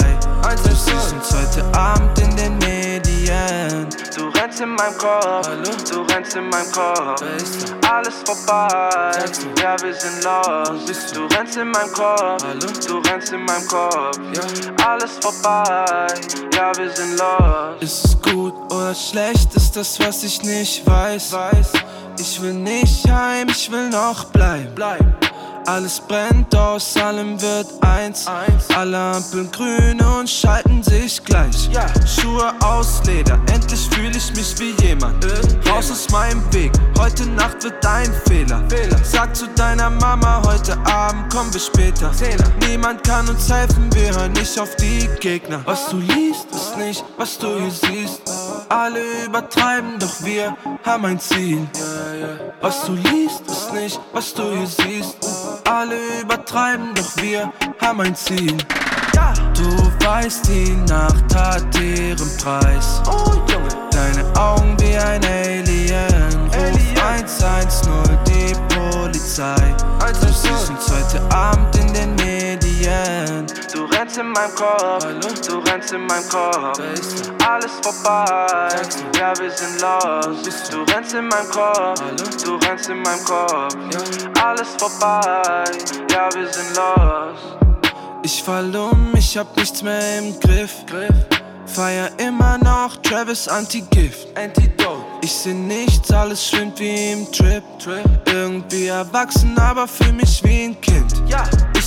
Du 0.63 0.75
siehst 0.75 1.13
uns 1.13 1.33
heute 1.33 1.65
Abend 1.77 2.17
in 2.19 2.35
den 2.35 2.57
Medien. 2.59 3.87
Du 4.15 4.29
rennst 4.39 4.61
in 4.61 4.69
meinem 4.69 4.97
Kopf, 4.97 5.49
du 5.89 6.01
rennst 6.13 6.35
in 6.35 6.49
meinem 6.49 6.71
Kopf. 6.71 7.21
Alles 7.89 8.15
vorbei, 8.25 9.11
ja, 9.61 9.75
wir 9.81 9.93
sind 9.93 10.23
lost. 10.23 11.15
Du 11.15 11.25
rennst 11.35 11.57
in 11.57 11.69
meinem 11.69 11.91
Kopf, 11.91 12.43
du 12.87 12.99
rennst 12.99 13.33
in 13.33 13.43
meinem 13.43 13.67
Kopf. 13.67 14.17
Alles 14.85 15.11
vorbei, 15.21 16.07
ja, 16.55 16.71
wir 16.77 16.91
sind 16.95 17.17
lost. 17.19 17.83
Ist 17.83 18.05
es 18.05 18.21
gut 18.21 18.53
oder 18.71 18.95
schlecht, 18.95 19.53
ist 19.55 19.75
das, 19.75 19.99
was 19.99 20.23
ich 20.23 20.41
nicht 20.43 20.85
weiß. 20.87 21.33
Ich 22.19 22.41
will 22.41 22.53
nicht 22.53 23.09
heim, 23.09 23.49
ich 23.49 23.69
will 23.71 23.89
noch 23.89 24.25
bleiben. 24.25 24.73
Alles 25.65 26.01
brennt, 26.01 26.53
aus 26.55 26.97
allem 26.97 27.41
wird 27.41 27.67
eins. 27.81 28.25
Alle 28.75 28.97
Ampeln 28.97 29.49
grün 29.51 30.01
und 30.01 30.29
schalten 30.29 30.83
sich 30.83 31.23
gleich. 31.23 31.69
Schuhe 32.05 32.53
aus 32.61 33.01
Leder, 33.05 33.39
endlich 33.53 33.87
fühle 33.91 34.17
ich 34.17 34.29
mich 34.35 34.59
wie 34.59 34.85
jemand. 34.85 35.25
Raus 35.69 35.89
aus 35.89 36.09
meinem 36.09 36.41
Weg, 36.53 36.71
heute 36.99 37.25
Nacht 37.27 37.63
wird 37.63 37.81
dein 37.81 38.11
Fehler. 38.27 38.61
Sag 39.03 39.35
zu 39.35 39.47
deiner 39.55 39.89
Mama, 39.89 40.41
heute 40.45 40.77
Abend 40.85 41.33
kommen 41.33 41.53
wir 41.53 41.61
später. 41.61 42.11
Niemand 42.67 43.03
kann 43.03 43.27
uns 43.29 43.49
helfen, 43.51 43.89
wir 43.93 44.13
hören 44.13 44.33
nicht 44.33 44.59
auf 44.59 44.75
die 44.75 45.07
Gegner. 45.21 45.61
Was 45.65 45.87
du 45.89 45.97
liest, 45.97 46.47
ist 46.53 46.77
nicht, 46.77 47.05
was 47.17 47.37
du 47.37 47.47
hier 47.59 47.71
siehst. 47.71 48.21
Alle 48.67 48.99
übertreiben, 49.25 49.97
doch 49.99 50.23
wir 50.23 50.57
haben 50.83 51.05
ein 51.05 51.19
Ziel. 51.19 51.67
Was 52.59 52.85
du 52.85 52.93
liest, 52.93 53.43
ist 53.47 53.73
nicht, 53.73 53.99
was 54.11 54.33
du 54.33 54.43
hier 54.43 54.67
siehst. 54.67 55.17
Alle 55.65 55.97
übertreiben, 56.21 56.93
doch 56.93 57.15
wir 57.17 57.51
haben 57.79 58.01
ein 58.01 58.15
Ziel. 58.15 58.57
Du 59.55 60.05
weißt, 60.05 60.47
die 60.47 60.71
Nacht 60.89 61.33
hat 61.35 61.63
ihren 61.79 62.37
Preis. 62.37 63.01
Deine 63.91 64.39
Augen 64.39 64.75
wie 64.79 64.97
ein 64.97 65.23
Alien. 65.23 66.49
Ruf 66.53 66.83
110, 67.01 67.89
die 68.27 68.53
Polizei. 68.73 69.75
Du 70.21 70.27
siehst 70.27 70.69
uns 70.69 70.91
heute 70.91 71.21
Abend 71.33 71.75
in 71.77 71.93
den 71.93 72.15
Medien. 72.15 73.62
Du 74.03 74.09
rennst 74.09 74.17
in 74.17 74.33
meinem 74.33 74.55
Kopf, 74.55 75.47
du 75.47 75.59
rennst 75.59 75.93
in 75.93 76.05
meinem 76.05 76.27
Kopf. 76.27 76.77
Alles 77.47 77.71
vorbei, 77.81 78.67
ja, 79.17 79.33
wir 79.39 79.49
sind 79.49 79.79
lost. 79.79 80.73
Du 80.73 80.83
rennst 80.93 81.13
in 81.13 81.25
meinem 81.29 81.49
Kopf, 81.49 82.01
du 82.43 82.55
rennst 82.67 82.89
in 82.89 83.01
meinem 83.01 83.23
Kopf. 83.23 83.73
Alles 84.43 84.67
vorbei, 84.77 85.63
ja, 86.11 86.29
wir 86.35 86.51
sind 86.51 86.75
lost. 86.75 87.57
Ich 88.23 88.43
fall 88.43 88.75
um, 88.75 89.13
ich 89.15 89.37
hab 89.37 89.55
nichts 89.55 89.81
mehr 89.81 90.19
im 90.19 90.37
Griff. 90.37 90.83
Feier 91.65 92.09
immer 92.17 92.57
noch 92.57 92.97
Travis 93.03 93.47
Anti-Gift. 93.47 94.27
Ich 95.21 95.31
seh 95.31 95.53
nichts, 95.53 96.11
alles 96.11 96.45
schwimmt 96.45 96.77
wie 96.77 97.13
im 97.13 97.31
Trip. 97.31 97.63
Irgendwie 98.25 98.87
erwachsen, 98.87 99.57
aber 99.57 99.87
fühl 99.87 100.11
mich 100.11 100.43
wie 100.43 100.65
ein 100.65 100.81
Kind. 100.81 101.13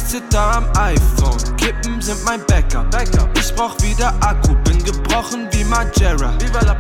Ich 0.07 0.13
zitter 0.13 0.57
am 0.59 0.69
iPhone, 0.79 1.57
Kippen 1.57 2.01
sind 2.01 2.25
mein 2.25 2.41
Backup. 2.47 2.87
Ich 3.37 3.53
brauch 3.57 3.77
wieder 3.81 4.15
Akku, 4.21 4.55
bin 4.63 4.79
gebrochen 4.85 5.49
wie 5.51 5.65
Majera. 5.65 6.33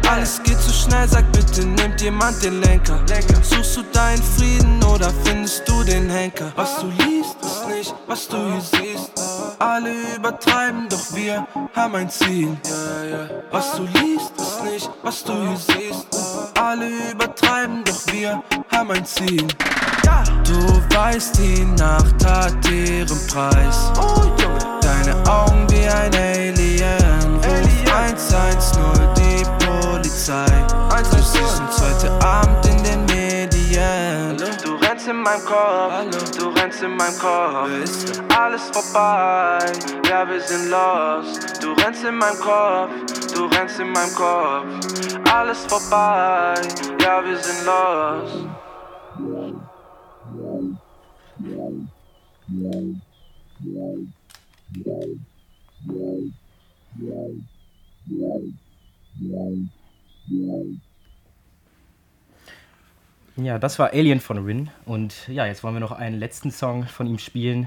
Alles 0.09 0.41
geht 0.45 0.61
zu 0.61 0.72
schnell, 0.72 1.09
sag 1.09 1.24
bitte, 1.33 1.66
nimmt 1.66 2.01
jemand 2.01 2.41
den 2.45 2.61
Lenker. 2.61 3.01
Suchst 3.43 3.79
du 3.79 3.83
deinen 3.93 4.22
Frieden 4.22 4.81
oder 4.85 5.12
findest 5.24 5.68
du 5.68 5.83
den 5.83 6.09
Henker? 6.09 6.53
Was 6.55 6.79
du 6.79 6.87
liest, 6.87 7.37
nicht, 7.77 7.95
was 8.07 8.29
du 8.29 8.37
hier 8.37 8.61
siehst. 8.61 9.12
Alle 9.59 9.93
übertreiben, 10.16 10.89
doch 10.89 11.14
wir 11.14 11.47
haben 11.74 11.95
ein 11.95 12.11
Ziel. 12.11 12.57
Was 13.51 13.72
du 13.77 13.83
liest, 13.83 14.33
ist 14.39 14.64
nicht, 14.64 14.91
was 15.03 15.24
du 15.24 15.33
hier 15.33 15.57
siehst. 15.57 16.07
Alle 16.59 16.89
übertreiben, 17.12 17.85
doch 17.85 18.12
wir 18.12 18.43
haben 18.72 18.91
ein 18.91 19.05
Ziel. 19.05 19.47
Du 20.45 20.97
weißt, 20.97 21.39
die 21.39 21.64
Nacht 21.64 22.24
hat 22.24 22.70
ihren 22.70 23.27
Preis. 23.27 23.93
Deine 24.81 25.14
Augen 25.29 25.66
wie 25.70 25.87
ein 25.87 26.14
Alien. 26.14 27.35
Ruf 27.45 27.77
110, 27.93 28.89
die 29.16 29.45
Polizei. 29.64 30.47
Du 31.11 31.22
siehst 31.22 31.61
uns 31.61 31.81
heute 31.81 32.12
Abend. 32.24 32.66
Du 35.07 35.13
rennst 35.13 35.21
in 35.21 35.23
meinem 35.23 35.45
Kopf, 35.45 36.31
du 36.37 36.49
rennst 36.49 36.83
in 36.83 36.97
meinem 36.97 37.17
Kopf. 37.17 38.37
Alles 38.37 38.71
vorbei, 38.71 39.73
ja, 40.09 40.29
wir 40.29 40.41
sind 40.41 40.69
lost. 40.69 41.63
Du 41.63 41.73
rennst 41.75 42.05
in 42.05 42.17
meinem 42.17 42.41
Kopf, 42.41 42.91
du 43.33 43.45
rennst 43.45 43.79
in 43.79 43.93
meinem 43.93 44.13
Kopf. 44.17 44.67
Alles 45.33 45.65
vorbei, 45.67 46.55
ja, 47.01 47.25
wir 47.25 47.37
sind 47.37 47.65
lost. 47.67 48.47
Ja, 63.37 63.59
das 63.59 63.78
war 63.78 63.93
Alien 63.93 64.20
von 64.20 64.45
Rin. 64.45 64.70
Und 64.87 65.28
ja, 65.28 65.47
jetzt 65.47 65.62
wollen 65.62 65.74
wir 65.74 65.80
noch 65.80 65.93
einen 65.93 66.18
letzten 66.18 66.51
Song 66.51 66.84
von 66.84 67.07
ihm 67.07 67.18
spielen. 67.18 67.66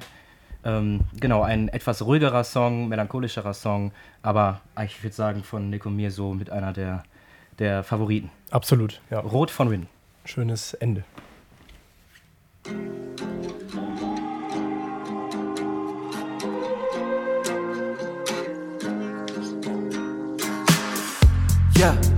Ähm, 0.66 1.02
genau, 1.20 1.44
ein 1.44 1.70
etwas 1.70 2.04
ruhigerer 2.04 2.44
Song, 2.44 2.90
melancholischerer 2.90 3.54
Song, 3.54 3.92
aber 4.22 4.62
ich 4.84 5.02
würde 5.04 5.16
sagen 5.16 5.44
von 5.44 5.70
Nico 5.70 5.90
Mir 5.90 6.12
so 6.12 6.34
mit 6.34 6.50
einer 6.50 6.74
der, 6.74 7.04
der 7.60 7.84
Favoriten. 7.84 8.30
Absolut, 8.52 9.00
ja. 9.10 9.20
Rot 9.20 9.52
von 9.52 9.70
Rin. 9.70 9.88
Schönes 10.26 10.74
Ende. 10.74 11.04
Yeah. 21.78 22.09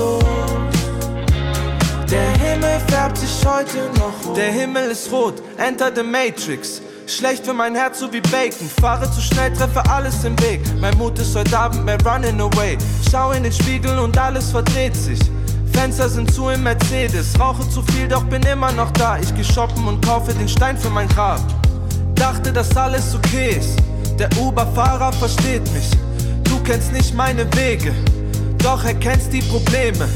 Los. 0.00 0.24
Der 2.10 2.30
Himmel 2.42 2.80
färbt 2.88 3.18
sich 3.18 3.30
heute 3.44 3.78
noch 3.98 4.26
rot. 4.26 4.36
Der 4.36 4.50
Himmel 4.50 4.90
ist 4.90 5.12
rot, 5.12 5.34
enter 5.58 5.92
the 5.94 6.02
Matrix. 6.02 6.80
Schlecht 7.06 7.44
für 7.44 7.52
mein 7.52 7.74
Herz, 7.74 8.00
so 8.00 8.12
wie 8.12 8.20
Bacon. 8.20 8.68
Fahre 8.80 9.10
zu 9.10 9.20
schnell, 9.20 9.52
treffe 9.52 9.82
alles 9.90 10.24
im 10.24 10.38
Weg. 10.40 10.60
Mein 10.80 10.96
Mut 10.96 11.18
ist 11.18 11.34
heute 11.36 11.58
Abend 11.58 11.84
mehr 11.84 11.98
running 12.04 12.40
away. 12.40 12.78
Schau 13.10 13.32
in 13.32 13.42
den 13.42 13.52
Spiegel 13.52 13.98
und 13.98 14.16
alles 14.16 14.50
verdreht 14.50 14.94
sich. 14.94 15.18
Fenster 15.72 16.08
sind 16.08 16.32
zu 16.32 16.48
im 16.48 16.62
Mercedes. 16.62 17.38
Rauche 17.38 17.68
zu 17.68 17.82
viel, 17.82 18.06
doch 18.08 18.24
bin 18.24 18.42
immer 18.42 18.72
noch 18.72 18.90
da. 18.92 19.18
Ich 19.18 19.34
geh 19.34 19.44
shoppen 19.44 19.86
und 19.88 20.04
kaufe 20.04 20.32
den 20.32 20.48
Stein 20.48 20.78
für 20.78 20.90
mein 20.90 21.08
Grab. 21.08 21.40
Dachte, 22.14 22.52
dass 22.52 22.76
alles 22.76 23.14
okay 23.14 23.56
ist. 23.58 23.76
Der 24.18 24.28
Uber-Fahrer 24.38 25.12
versteht 25.12 25.62
mich. 25.72 25.90
Du 26.44 26.60
kennst 26.62 26.92
nicht 26.92 27.14
meine 27.14 27.44
Wege, 27.56 27.92
doch 28.62 28.84
erkennst 28.84 29.32
die 29.32 29.42
Probleme. 29.42 30.08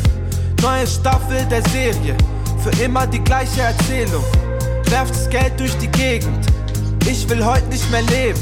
Neue 0.63 0.87
Staffel 0.87 1.45
der 1.51 1.63
Serie, 1.71 2.17
für 2.63 2.83
immer 2.83 3.07
die 3.07 3.23
gleiche 3.23 3.63
Erzählung. 3.63 4.25
Werft's 4.91 5.29
Geld 5.29 5.59
durch 5.59 5.77
die 5.79 5.89
Gegend, 5.89 6.47
ich 7.07 7.29
will 7.29 7.45
heute 7.45 7.67
nicht 7.67 7.91
mehr 7.91 8.03
leben. 8.03 8.41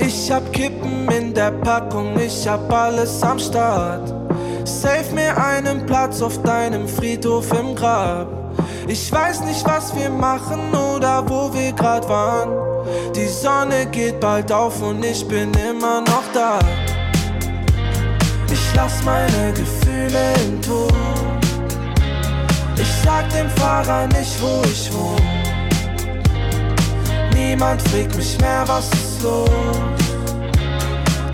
Ich 0.00 0.30
hab 0.30 0.52
Kippen 0.52 1.08
in 1.10 1.34
der 1.34 1.50
Packung, 1.50 2.18
ich 2.18 2.46
hab 2.46 2.72
alles 2.72 3.22
am 3.22 3.38
Start. 3.38 4.14
Save 4.64 5.12
mir 5.14 5.36
einen 5.36 5.86
Platz 5.86 6.22
auf 6.22 6.40
deinem 6.42 6.86
Friedhof 6.86 7.50
im 7.58 7.74
Grab. 7.74 8.28
Ich 8.86 9.10
weiß 9.10 9.40
nicht, 9.42 9.64
was 9.64 9.94
wir 9.96 10.10
machen 10.10 10.60
oder 10.74 11.28
wo 11.28 11.52
wir 11.52 11.72
grad 11.72 12.08
waren. 12.08 12.50
Die 13.14 13.26
Sonne 13.26 13.86
geht 13.90 14.20
bald 14.20 14.52
auf 14.52 14.80
und 14.82 15.04
ich 15.04 15.26
bin 15.26 15.52
immer 15.54 16.00
noch 16.02 16.24
da. 16.32 16.58
Lass 18.80 19.02
meine 19.02 19.52
Gefühle 19.54 20.34
im 20.46 20.62
Tod. 20.62 20.94
Ich 22.76 22.92
sag 23.04 23.28
dem 23.30 23.50
Fahrer 23.50 24.06
nicht, 24.06 24.40
wo 24.40 24.62
ich 24.62 24.92
wohne. 24.92 25.20
Niemand 27.34 27.82
fragt 27.88 28.16
mich 28.16 28.38
mehr, 28.40 28.62
was 28.66 28.88
ist 28.92 29.20
los. 29.24 29.50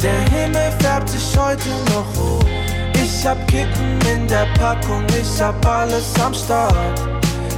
Der 0.02 0.20
Himmel 0.32 0.72
färbt 0.80 1.10
sich 1.10 1.38
heute 1.38 1.68
noch 1.92 2.08
rot. 2.18 2.46
Ich 2.94 3.26
hab 3.26 3.36
Kippen 3.46 3.98
in 4.10 4.26
der 4.26 4.46
Packung, 4.58 5.04
ich 5.08 5.42
hab 5.42 5.66
alles 5.66 6.18
am 6.24 6.32
Start. 6.32 6.98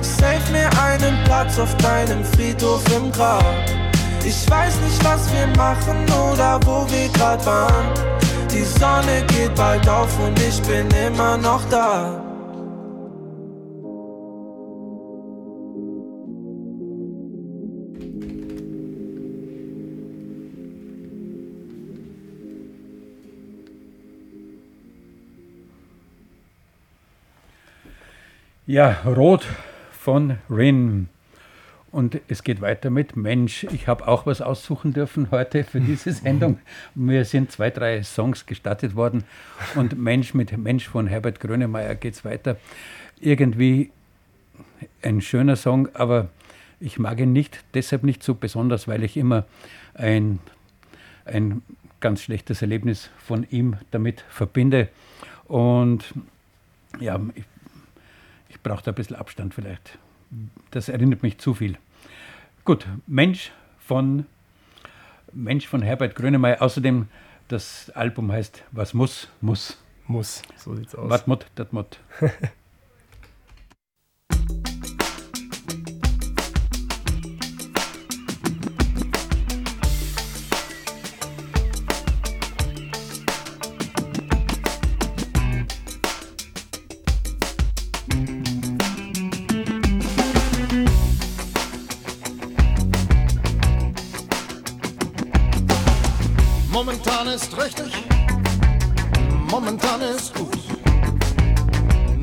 Save 0.00 0.50
mir 0.50 0.68
einen 0.82 1.16
Platz 1.26 1.60
auf 1.60 1.72
deinem 1.76 2.24
Friedhof 2.24 2.82
im 2.96 3.12
Grab. 3.12 3.54
Ich 4.24 4.50
weiß 4.50 4.80
nicht, 4.80 5.04
was 5.04 5.32
wir 5.32 5.46
machen 5.56 6.04
oder 6.32 6.58
wo 6.64 6.84
wir 6.90 7.08
grad 7.10 7.46
waren. 7.46 8.15
Die 8.50 8.64
Sonne 8.64 9.24
geht 9.28 9.54
bald 9.54 9.88
auf 9.88 10.18
und 10.20 10.38
ich 10.40 10.60
bin 10.62 10.88
immer 11.06 11.36
noch 11.36 11.62
da. 11.70 12.22
Ja, 28.68 28.96
Rot 29.06 29.46
von 29.92 30.38
Rin. 30.50 31.08
Und 31.92 32.20
es 32.28 32.42
geht 32.42 32.60
weiter 32.60 32.90
mit 32.90 33.16
Mensch. 33.16 33.64
Ich 33.64 33.88
habe 33.88 34.06
auch 34.08 34.26
was 34.26 34.42
aussuchen 34.42 34.92
dürfen 34.92 35.30
heute 35.30 35.64
für 35.64 35.80
diese 35.80 36.12
Sendung. 36.12 36.58
Mir 36.94 37.24
sind 37.24 37.52
zwei, 37.52 37.70
drei 37.70 38.02
Songs 38.02 38.46
gestattet 38.46 38.96
worden. 38.96 39.24
Und 39.76 39.96
Mensch 39.98 40.34
mit 40.34 40.56
Mensch 40.56 40.88
von 40.88 41.06
Herbert 41.06 41.40
Grönemeyer 41.40 41.94
geht 41.94 42.14
es 42.14 42.24
weiter. 42.24 42.56
Irgendwie 43.20 43.90
ein 45.02 45.20
schöner 45.20 45.56
Song, 45.56 45.88
aber 45.94 46.28
ich 46.80 46.98
mag 46.98 47.18
ihn 47.20 47.32
nicht, 47.32 47.64
deshalb 47.74 48.02
nicht 48.02 48.22
so 48.22 48.34
besonders, 48.34 48.86
weil 48.86 49.02
ich 49.02 49.16
immer 49.16 49.44
ein, 49.94 50.40
ein 51.24 51.62
ganz 52.00 52.22
schlechtes 52.22 52.60
Erlebnis 52.60 53.10
von 53.16 53.46
ihm 53.50 53.76
damit 53.90 54.24
verbinde. 54.28 54.88
Und 55.44 56.04
ja, 57.00 57.18
ich, 57.34 57.44
ich 58.50 58.60
brauche 58.60 58.84
da 58.84 58.90
ein 58.90 58.94
bisschen 58.94 59.16
Abstand 59.16 59.54
vielleicht. 59.54 59.98
Das 60.70 60.88
erinnert 60.88 61.22
mich 61.22 61.38
zu 61.38 61.54
viel. 61.54 61.78
Gut, 62.64 62.86
Mensch 63.06 63.52
von, 63.78 64.26
Mensch 65.32 65.66
von 65.66 65.82
Herbert 65.82 66.14
Grönemeyer. 66.14 66.62
Außerdem, 66.62 67.08
das 67.48 67.90
Album 67.90 68.32
heißt 68.32 68.64
Was 68.72 68.94
muss, 68.94 69.28
muss. 69.40 69.78
Muss, 70.08 70.42
so 70.56 70.74
sieht's 70.76 70.94
aus. 70.94 71.10
Was 71.10 71.26
mut, 71.26 71.46
dat 71.54 71.72
mut. 71.72 71.98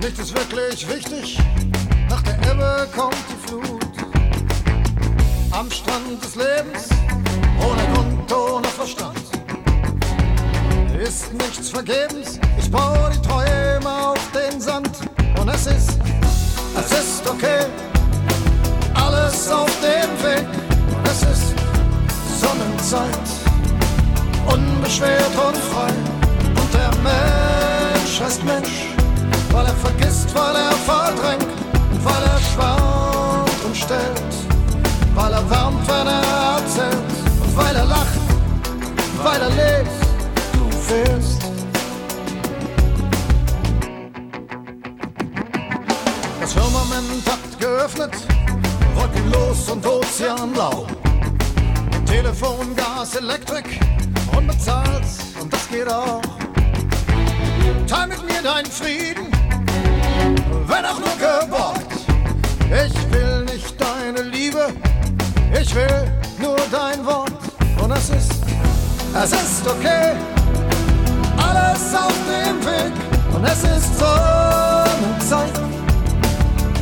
Nichts 0.03 0.19
ist 0.19 0.35
wirklich 0.35 0.85
wichtig, 0.89 1.39
nach 2.09 2.21
der 2.23 2.35
Ebbe 2.51 2.89
kommt 2.93 3.15
die 3.29 3.47
Flut. 3.47 3.85
Am 5.51 5.71
Strand 5.71 6.21
des 6.21 6.35
Lebens, 6.35 6.89
ohne 7.57 7.81
Grund, 7.93 8.33
ohne 8.33 8.67
Verstand. 8.67 9.17
Ist 11.01 11.31
nichts 11.31 11.69
vergebens, 11.69 12.37
ich 12.59 12.69
baue 12.69 13.11
die 13.15 13.21
Träume 13.25 14.09
auf 14.09 14.19
den 14.33 14.59
Sand. 14.59 14.89
Und 15.39 15.47
es 15.47 15.67
ist, 15.67 15.97
es 16.77 16.91
ist 16.91 17.25
okay, 17.25 17.65
alles 18.95 19.49
auf 19.49 19.71
dem 19.79 20.11
Weg. 20.21 20.45
Und 20.97 21.07
es 21.07 21.21
ist 21.21 21.55
Sonnenzeit 22.41 23.07
unbeschwert 24.47 25.31
und 25.47 25.57
frei. 25.57 25.93
Und 26.59 26.73
der 26.73 26.91
Mensch 27.01 28.19
heißt 28.19 28.43
Mensch, 28.43 28.92
weil 29.53 29.67
er 29.67 29.75
vergisst, 29.75 30.33
weil 30.33 30.55
er 30.55 30.71
verdrängt, 30.71 31.47
und 31.91 32.03
weil 32.03 32.23
er 32.23 32.39
schwant 32.39 33.65
und 33.65 33.77
stellt, 33.77 34.33
weil 35.13 35.31
er 35.31 35.49
wärmt, 35.49 35.87
wenn 35.87 36.07
er 36.07 36.57
erzählt, 36.57 37.13
und 37.43 37.55
weil 37.55 37.75
er 37.75 37.85
lacht, 37.85 38.19
weil 39.23 39.41
er 39.41 39.49
lebt, 39.49 39.91
du 40.53 40.77
fehlst. 40.87 41.41
Das 46.41 46.53
Firmament 46.53 47.23
hat 47.27 47.59
geöffnet, 47.59 48.13
wolkenlos 48.95 49.69
und 49.69 49.85
ozeanblau. 49.85 50.87
Telefon, 52.05 52.75
Gas, 52.75 53.15
Elektrik, 53.15 53.79
unbezahlt 54.35 55.05
und 55.39 55.53
das 55.53 55.69
geht 55.69 55.87
auch. 55.87 56.21
Teil 57.87 58.07
mit 58.07 58.23
mir 58.27 58.41
deinen 58.41 58.65
Frieden, 58.65 59.22
wenn 60.73 60.85
auch 60.85 60.99
nur 60.99 61.15
geborgt. 61.17 61.93
Ich 62.65 63.11
will 63.11 63.45
nicht 63.45 63.75
deine 63.79 64.27
Liebe, 64.29 64.73
ich 65.59 65.73
will 65.75 66.11
nur 66.39 66.57
dein 66.71 67.05
Wort. 67.05 67.31
Und 67.81 67.91
es 67.91 68.09
ist, 68.09 68.31
es 69.23 69.31
ist 69.31 69.67
okay, 69.67 70.13
alles 71.37 71.93
auf 71.93 72.15
dem 72.27 72.57
Weg. 72.65 72.93
Und 73.35 73.43
es 73.45 73.63
ist 73.63 73.99
Sonnenzeit, 73.99 75.59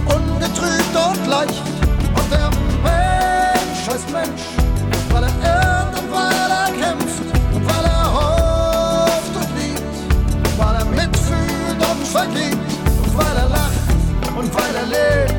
ungetrübt 0.05 0.95
und 0.95 1.27
leicht. 1.27 1.63
Und 2.15 2.31
der 2.31 2.49
Mensch 2.83 3.89
heißt 3.89 4.09
Mensch, 4.11 4.41
und 14.41 14.51
vergibt, 14.51 14.53
und 14.53 14.55
weil 14.55 14.75
er 14.75 14.87
lacht 14.87 14.91
und 14.91 15.01
weil 15.01 15.21
er 15.21 15.25
lebt, 15.25 15.30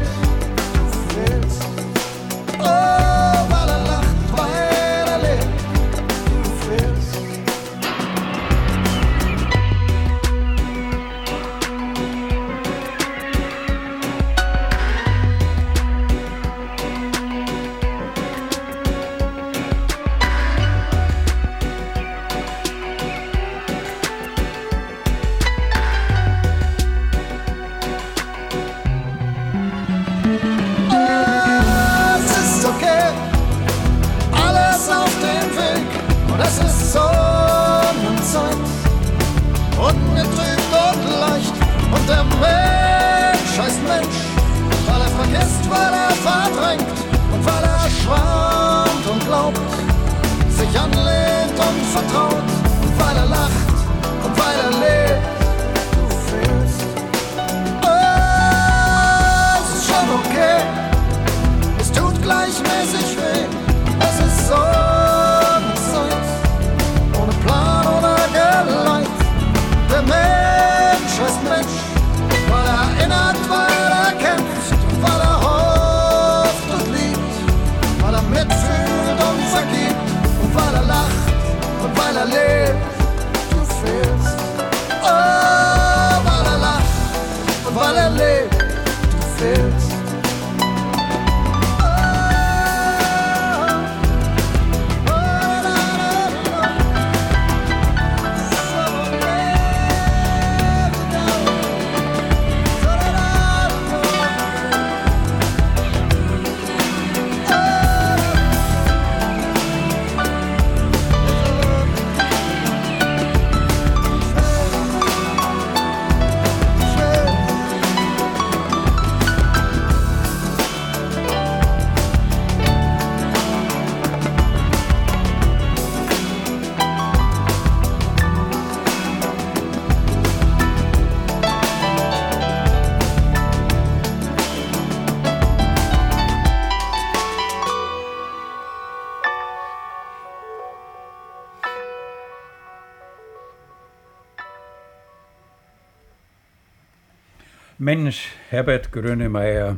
Mensch, 147.82 148.28
Herbert 148.48 148.92
Grönemeyer. 148.92 149.76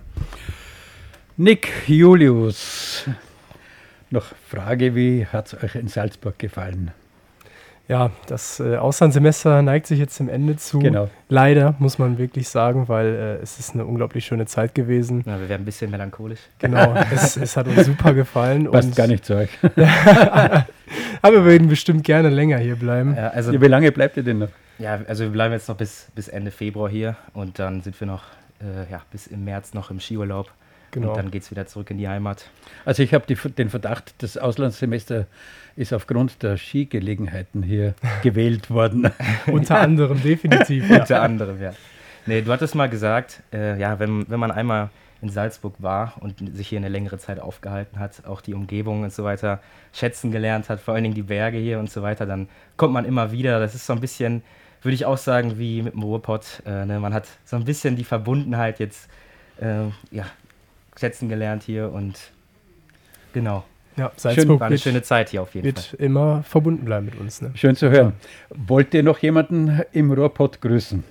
Nick 1.38 1.72
Julius. 1.86 3.08
Noch 4.10 4.26
Frage, 4.46 4.94
wie 4.94 5.24
hat 5.24 5.46
es 5.46 5.64
euch 5.64 5.74
in 5.74 5.88
Salzburg 5.88 6.38
gefallen? 6.38 6.90
Ja, 7.88 8.10
das 8.26 8.60
äh, 8.60 8.76
Auslandssemester 8.76 9.62
neigt 9.62 9.86
sich 9.86 9.98
jetzt 9.98 10.18
dem 10.20 10.28
Ende 10.28 10.56
zu. 10.56 10.80
Genau. 10.80 11.08
Leider, 11.30 11.76
muss 11.78 11.98
man 11.98 12.18
wirklich 12.18 12.50
sagen, 12.50 12.88
weil 12.88 13.06
äh, 13.06 13.42
es 13.42 13.58
ist 13.58 13.72
eine 13.72 13.86
unglaublich 13.86 14.26
schöne 14.26 14.44
Zeit 14.44 14.74
gewesen. 14.74 15.24
Ja, 15.24 15.40
wir 15.40 15.48
werden 15.48 15.62
ein 15.62 15.64
bisschen 15.64 15.90
melancholisch. 15.90 16.40
Genau, 16.58 16.94
es, 17.10 17.38
es 17.38 17.56
hat 17.56 17.66
uns 17.68 17.86
super 17.86 18.12
gefallen. 18.12 18.70
Passt 18.70 18.94
gar 18.94 19.06
nicht 19.06 19.24
zu 19.24 19.34
euch. 19.34 19.48
Aber 21.22 21.36
wir 21.36 21.44
würden 21.46 21.68
bestimmt 21.68 22.04
gerne 22.04 22.28
länger 22.28 22.58
hier 22.58 22.76
bleiben. 22.76 23.14
Ja, 23.16 23.28
also, 23.28 23.50
Ja, 23.50 23.62
wie 23.62 23.68
lange 23.68 23.90
bleibt 23.92 24.18
ihr 24.18 24.22
denn 24.24 24.40
noch? 24.40 24.50
Ja, 24.78 25.00
also 25.06 25.24
wir 25.24 25.30
bleiben 25.30 25.52
jetzt 25.52 25.68
noch 25.68 25.76
bis, 25.76 26.08
bis 26.14 26.28
Ende 26.28 26.50
Februar 26.50 26.88
hier 26.88 27.16
und 27.32 27.58
dann 27.58 27.82
sind 27.82 27.98
wir 28.00 28.06
noch 28.06 28.24
äh, 28.60 28.90
ja, 28.90 29.02
bis 29.10 29.26
im 29.26 29.44
März 29.44 29.74
noch 29.74 29.90
im 29.90 30.00
Skiurlaub. 30.00 30.50
Genau. 30.90 31.08
Und 31.10 31.16
dann 31.16 31.30
geht 31.32 31.42
es 31.42 31.50
wieder 31.50 31.66
zurück 31.66 31.90
in 31.90 31.98
die 31.98 32.08
Heimat. 32.08 32.48
Also 32.84 33.02
ich 33.02 33.12
habe 33.14 33.26
den 33.26 33.68
Verdacht, 33.68 34.14
das 34.18 34.38
Auslandssemester 34.38 35.26
ist 35.74 35.92
aufgrund 35.92 36.42
der 36.44 36.56
Skigelegenheiten 36.56 37.64
hier 37.64 37.94
gewählt 38.22 38.70
worden. 38.70 39.10
Unter 39.46 39.80
anderem, 39.80 40.22
definitiv. 40.22 40.88
Ja. 40.90 41.00
Unter 41.00 41.22
anderem, 41.22 41.60
ja. 41.60 41.72
Nee, 42.26 42.42
du 42.42 42.52
hattest 42.52 42.74
mal 42.74 42.88
gesagt, 42.88 43.42
äh, 43.52 43.78
ja, 43.78 43.98
wenn, 43.98 44.28
wenn 44.28 44.38
man 44.38 44.50
einmal 44.50 44.90
in 45.20 45.30
Salzburg 45.30 45.74
war 45.78 46.14
und 46.20 46.56
sich 46.56 46.68
hier 46.68 46.78
eine 46.78 46.88
längere 46.88 47.18
Zeit 47.18 47.40
aufgehalten 47.40 47.98
hat, 47.98 48.24
auch 48.26 48.40
die 48.40 48.54
Umgebung 48.54 49.02
und 49.02 49.12
so 49.12 49.24
weiter 49.24 49.60
schätzen 49.92 50.30
gelernt 50.30 50.68
hat, 50.68 50.80
vor 50.80 50.94
allen 50.94 51.02
Dingen 51.02 51.14
die 51.14 51.22
Berge 51.22 51.58
hier 51.58 51.78
und 51.78 51.90
so 51.90 52.02
weiter, 52.02 52.26
dann 52.26 52.48
kommt 52.76 52.92
man 52.92 53.04
immer 53.04 53.32
wieder. 53.32 53.58
Das 53.58 53.74
ist 53.74 53.86
so 53.86 53.94
ein 53.94 54.00
bisschen, 54.00 54.42
würde 54.84 54.94
ich 54.94 55.06
auch 55.06 55.18
sagen, 55.18 55.58
wie 55.58 55.82
mit 55.82 55.94
dem 55.94 56.02
Ruhrpott. 56.02 56.62
Äh, 56.66 56.84
ne? 56.86 57.00
Man 57.00 57.14
hat 57.14 57.26
so 57.44 57.56
ein 57.56 57.64
bisschen 57.64 57.96
die 57.96 58.04
Verbundenheit 58.04 58.78
jetzt 58.80 59.08
äh, 59.60 59.84
ja, 60.10 60.26
schätzen 60.98 61.28
gelernt 61.28 61.62
hier 61.62 61.92
und 61.92 62.18
genau. 63.32 63.64
Ja, 63.96 64.08
Schön, 64.08 64.18
Salzburg 64.18 64.60
war 64.60 64.66
eine 64.66 64.72
wird, 64.72 64.82
schöne 64.82 65.02
Zeit 65.02 65.28
hier 65.30 65.42
auf 65.42 65.54
jeden 65.54 65.72
Fall. 65.72 65.84
wird 65.92 66.00
immer 66.00 66.42
verbunden 66.42 66.84
bleiben 66.84 67.06
mit 67.06 67.18
uns. 67.18 67.40
Ne? 67.40 67.52
Schön 67.54 67.76
zu 67.76 67.90
hören. 67.90 68.14
Wollt 68.50 68.92
ihr 68.92 69.04
noch 69.04 69.18
jemanden 69.20 69.82
im 69.92 70.10
Ruhrpott 70.12 70.60
grüßen? 70.60 71.04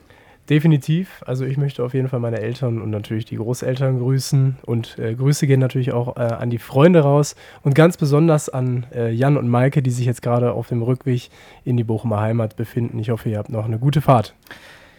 Definitiv. 0.49 1.23
Also 1.25 1.45
ich 1.45 1.57
möchte 1.57 1.83
auf 1.85 1.93
jeden 1.93 2.09
Fall 2.09 2.19
meine 2.19 2.39
Eltern 2.39 2.81
und 2.81 2.89
natürlich 2.89 3.23
die 3.23 3.37
Großeltern 3.37 3.99
grüßen. 3.99 4.57
Und 4.65 4.99
äh, 4.99 5.15
Grüße 5.15 5.47
gehen 5.47 5.61
natürlich 5.61 5.93
auch 5.93 6.17
äh, 6.17 6.19
an 6.19 6.49
die 6.49 6.57
Freunde 6.57 6.99
raus 6.99 7.35
und 7.61 7.75
ganz 7.75 7.95
besonders 7.95 8.49
an 8.49 8.85
äh, 8.93 9.09
Jan 9.11 9.37
und 9.37 9.47
Maike, 9.47 9.81
die 9.81 9.89
sich 9.89 10.05
jetzt 10.05 10.21
gerade 10.21 10.51
auf 10.51 10.67
dem 10.67 10.81
Rückweg 10.81 11.29
in 11.63 11.77
die 11.77 11.85
Bochumer 11.85 12.19
Heimat 12.19 12.57
befinden. 12.57 12.99
Ich 12.99 13.09
hoffe, 13.09 13.29
ihr 13.29 13.37
habt 13.37 13.49
noch 13.49 13.63
eine 13.63 13.79
gute 13.79 14.01
Fahrt. 14.01 14.35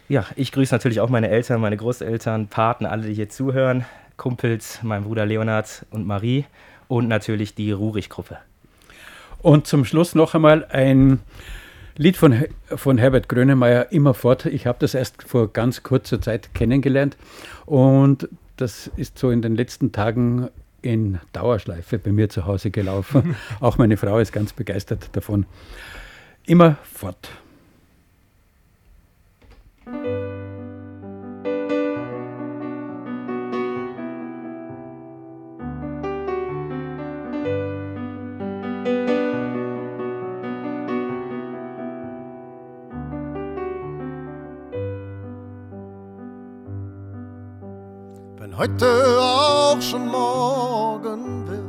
Ja, 0.09 0.25
ich 0.35 0.51
grüße 0.51 0.75
natürlich 0.75 1.01
auch 1.01 1.11
meine 1.11 1.29
Eltern, 1.29 1.61
meine 1.61 1.77
Großeltern, 1.77 2.49
Paten, 2.49 2.87
alle, 2.87 3.07
die 3.07 3.15
hier 3.15 3.29
zuhören, 3.29 3.85
Kumpels, 4.17 4.81
mein 4.83 5.05
Bruder 5.05 5.27
Leonhard 5.27 5.85
und 5.91 6.07
Marie 6.07 6.47
und 6.89 7.09
natürlich 7.09 7.55
die 7.55 7.71
Rurich-Gruppe. 7.71 8.39
Und 9.43 9.67
zum 9.67 9.85
Schluss 9.85 10.15
noch 10.15 10.35
einmal 10.35 10.65
ein 10.71 11.21
Lied 11.97 12.17
von, 12.17 12.45
von 12.67 12.99
Herbert 12.99 13.29
Grönemeyer, 13.29 13.93
Immerfort. 13.93 14.47
Ich 14.47 14.67
habe 14.67 14.79
das 14.81 14.95
erst 14.95 15.23
vor 15.23 15.53
ganz 15.53 15.85
kurzer 15.85 16.21
Zeit 16.21 16.53
kennengelernt 16.53 17.17
und 17.67 18.29
das 18.57 18.91
ist 18.97 19.19
so 19.19 19.31
in 19.31 19.43
den 19.43 19.55
letzten 19.55 19.93
Tagen 19.93 20.49
in 20.83 21.21
Dauerschleife 21.33 21.99
bei 21.99 22.11
mir 22.11 22.29
zu 22.29 22.47
Hause 22.47 22.71
gelaufen. 22.71 23.37
Auch 23.61 23.79
meine 23.79 23.97
Frau 23.97 24.19
ist 24.19 24.33
ganz 24.33 24.53
begeistert 24.53 25.09
davon. 25.13 25.47
Immerfort. 26.47 27.31
Heute 48.57 49.19
auch 49.21 49.81
schon 49.81 50.07
morgen 50.09 51.49
wird. 51.49 51.65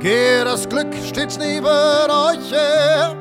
Gehe 0.00 0.44
das 0.44 0.68
Glück 0.68 0.94
stets 0.94 1.38
neben 1.38 1.66
euch 1.66 2.52
her. 2.52 3.14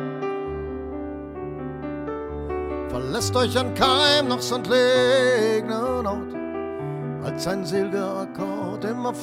Verlässt 2.89 3.35
euch 3.35 3.57
an 3.57 3.73
keinem 3.73 4.27
noch 4.29 4.41
so 4.41 4.55
entlegenen 4.55 6.05
Ort, 6.05 6.35
als 7.23 7.47
ein 7.47 7.65
seliger 7.65 8.21
Akkord 8.21 8.85
immer 8.85 9.13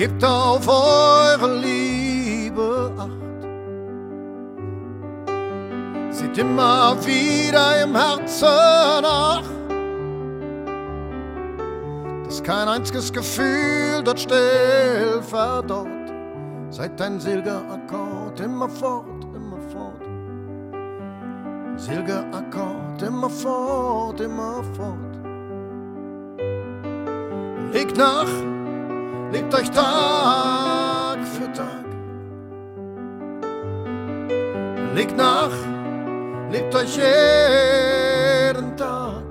Gebt 0.00 0.24
auf 0.24 0.66
eure 0.66 1.58
Liebe 1.60 2.90
Acht. 2.96 3.10
Seht 6.08 6.38
immer 6.38 6.96
wieder 7.04 7.82
im 7.82 7.94
Herzen 7.94 9.02
nach. 9.02 9.42
Dass 12.24 12.42
kein 12.42 12.66
einziges 12.66 13.12
Gefühl 13.12 14.02
dort 14.02 14.20
still 14.20 15.20
verdorrt. 15.20 15.86
Seid 16.70 16.98
ein 17.02 17.20
seliger 17.20 17.60
Akkord 17.70 18.40
immer 18.40 18.70
fort, 18.70 19.26
immer 19.34 19.58
fort. 19.70 20.00
Seliger 21.76 22.24
Akkord 22.32 23.02
immer 23.02 23.28
fort, 23.28 24.18
immer 24.18 24.64
fort. 24.74 25.18
Legt 27.74 27.98
nach, 27.98 28.24
lebt 29.32 29.54
euch 29.54 29.70
Tag 29.70 31.18
für 31.24 31.52
Tag. 31.52 31.84
Legt 34.94 35.16
nach, 35.16 35.52
lebt 36.50 36.74
euch 36.74 36.96
jeden 36.96 38.76
Tag. 38.76 39.22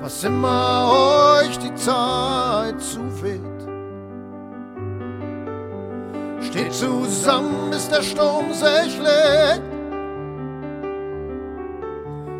Was 0.00 0.24
immer 0.24 1.40
euch 1.40 1.58
die 1.58 1.74
Zeit 1.74 2.80
zuweht. 2.80 3.40
Steht 6.40 6.72
zusammen, 6.72 7.70
bis 7.70 7.88
der 7.88 8.02
Sturm 8.02 8.52
sich 8.52 8.98
legt. 8.98 9.62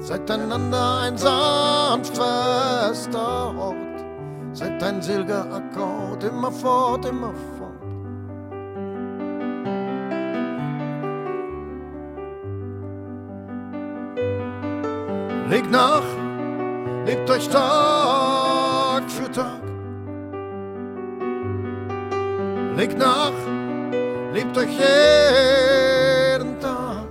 Seid 0.01 0.31
einander 0.31 1.01
ein 1.01 1.19
sanft 1.19 2.17
fester 2.17 3.55
Ort. 3.59 3.88
Seid 4.59 4.83
ein 4.83 5.01
seliger 5.01 5.47
Akkord, 5.53 6.25
immer 6.25 6.51
fort, 6.51 7.05
immer 7.05 7.33
fort. 7.57 7.79
Legt 15.49 15.71
nach, 15.71 16.03
lebt 17.07 17.31
euch 17.31 17.49
Tag 17.49 19.09
für 19.09 19.31
Tag. 19.31 19.63
Legt 22.77 22.99
nach, 22.99 23.39
lebt 24.33 24.59
euch 24.59 24.73
jeden 24.73 26.59
Tag. 26.59 27.07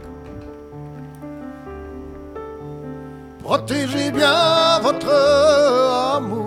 Protégez 3.41 4.11
bien 4.11 4.83
votre 4.83 5.07
amour. 6.17 6.46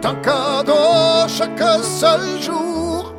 C'est 0.00 0.06
un 0.06 0.14
cadeau 0.16 1.26
chaque 1.26 1.82
seul 1.82 2.40
jour. 2.40 3.12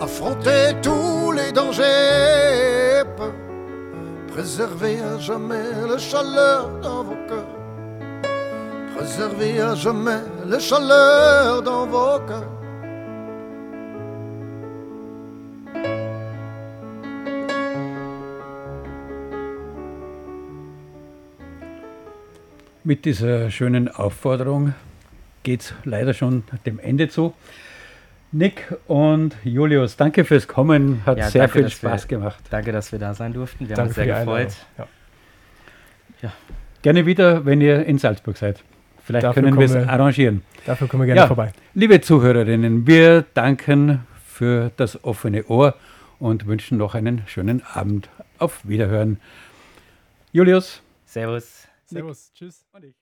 Affrontez 0.00 0.76
tous 0.82 1.32
les 1.32 1.50
dangers. 1.50 3.02
Préservez 4.28 5.00
à 5.00 5.18
jamais 5.18 5.64
la 5.88 5.98
chaleur 5.98 6.68
dans 6.80 7.02
vos 7.02 7.16
cœurs. 7.28 7.56
Préservez 8.94 9.60
à 9.60 9.74
jamais 9.74 10.22
la 10.46 10.60
chaleur 10.60 11.62
dans 11.62 11.86
vos 11.86 12.20
cœurs. 12.20 12.61
Mit 22.84 23.04
dieser 23.04 23.50
schönen 23.50 23.88
Aufforderung 23.88 24.74
geht 25.44 25.60
es 25.60 25.74
leider 25.84 26.14
schon 26.14 26.42
dem 26.66 26.78
Ende 26.78 27.08
zu. 27.08 27.32
Nick 28.32 28.74
und 28.88 29.36
Julius, 29.44 29.96
danke 29.96 30.24
fürs 30.24 30.48
Kommen. 30.48 31.02
Hat 31.06 31.18
Ja, 31.18 31.28
sehr 31.30 31.42
danke, 31.42 31.58
viel 31.58 31.70
Spaß 31.70 32.04
wir, 32.04 32.18
gemacht. 32.18 32.42
Danke, 32.50 32.72
dass 32.72 32.90
wir 32.90 32.98
da 32.98 33.14
sein 33.14 33.32
durften. 33.34 33.68
Wir 33.68 33.76
Danke 33.76 33.80
haben 33.82 33.88
uns 33.88 33.94
für 33.94 34.04
sehr 34.04 34.18
gefreut. 34.46 34.88
Ja. 36.22 36.32
Gerne 36.82 37.06
wieder, 37.06 37.44
wenn 37.44 37.60
ihr 37.60 37.84
in 37.86 37.98
Salzburg 37.98 38.36
seid. 38.36 38.62
Vielleicht 39.04 39.24
Dafür 39.24 39.42
können 39.42 39.58
wir 39.58 39.66
es 39.66 39.76
arrangieren. 39.76 40.42
Dafür 40.66 40.88
kommen 40.88 41.02
wir 41.02 41.06
gerne 41.06 41.20
Ja, 41.20 41.26
vorbei. 41.26 41.52
Liebe 41.74 42.00
Zuhörerinnen, 42.00 42.86
wir 42.86 43.24
danken 43.34 44.06
für 44.26 44.72
das 44.76 45.04
offene 45.04 45.44
Ohr 45.46 45.76
und 46.18 46.46
wünschen 46.46 46.78
noch 46.78 46.94
einen 46.94 47.22
schönen 47.26 47.62
Abend. 47.74 48.08
Auf 48.38 48.60
Wiederhören. 48.66 49.20
Julius. 50.32 50.82
Servus. 51.04 51.61
Servus. 51.92 52.32
Tschüss. 52.32 52.66
Und 52.72 52.84
ich. 52.84 53.01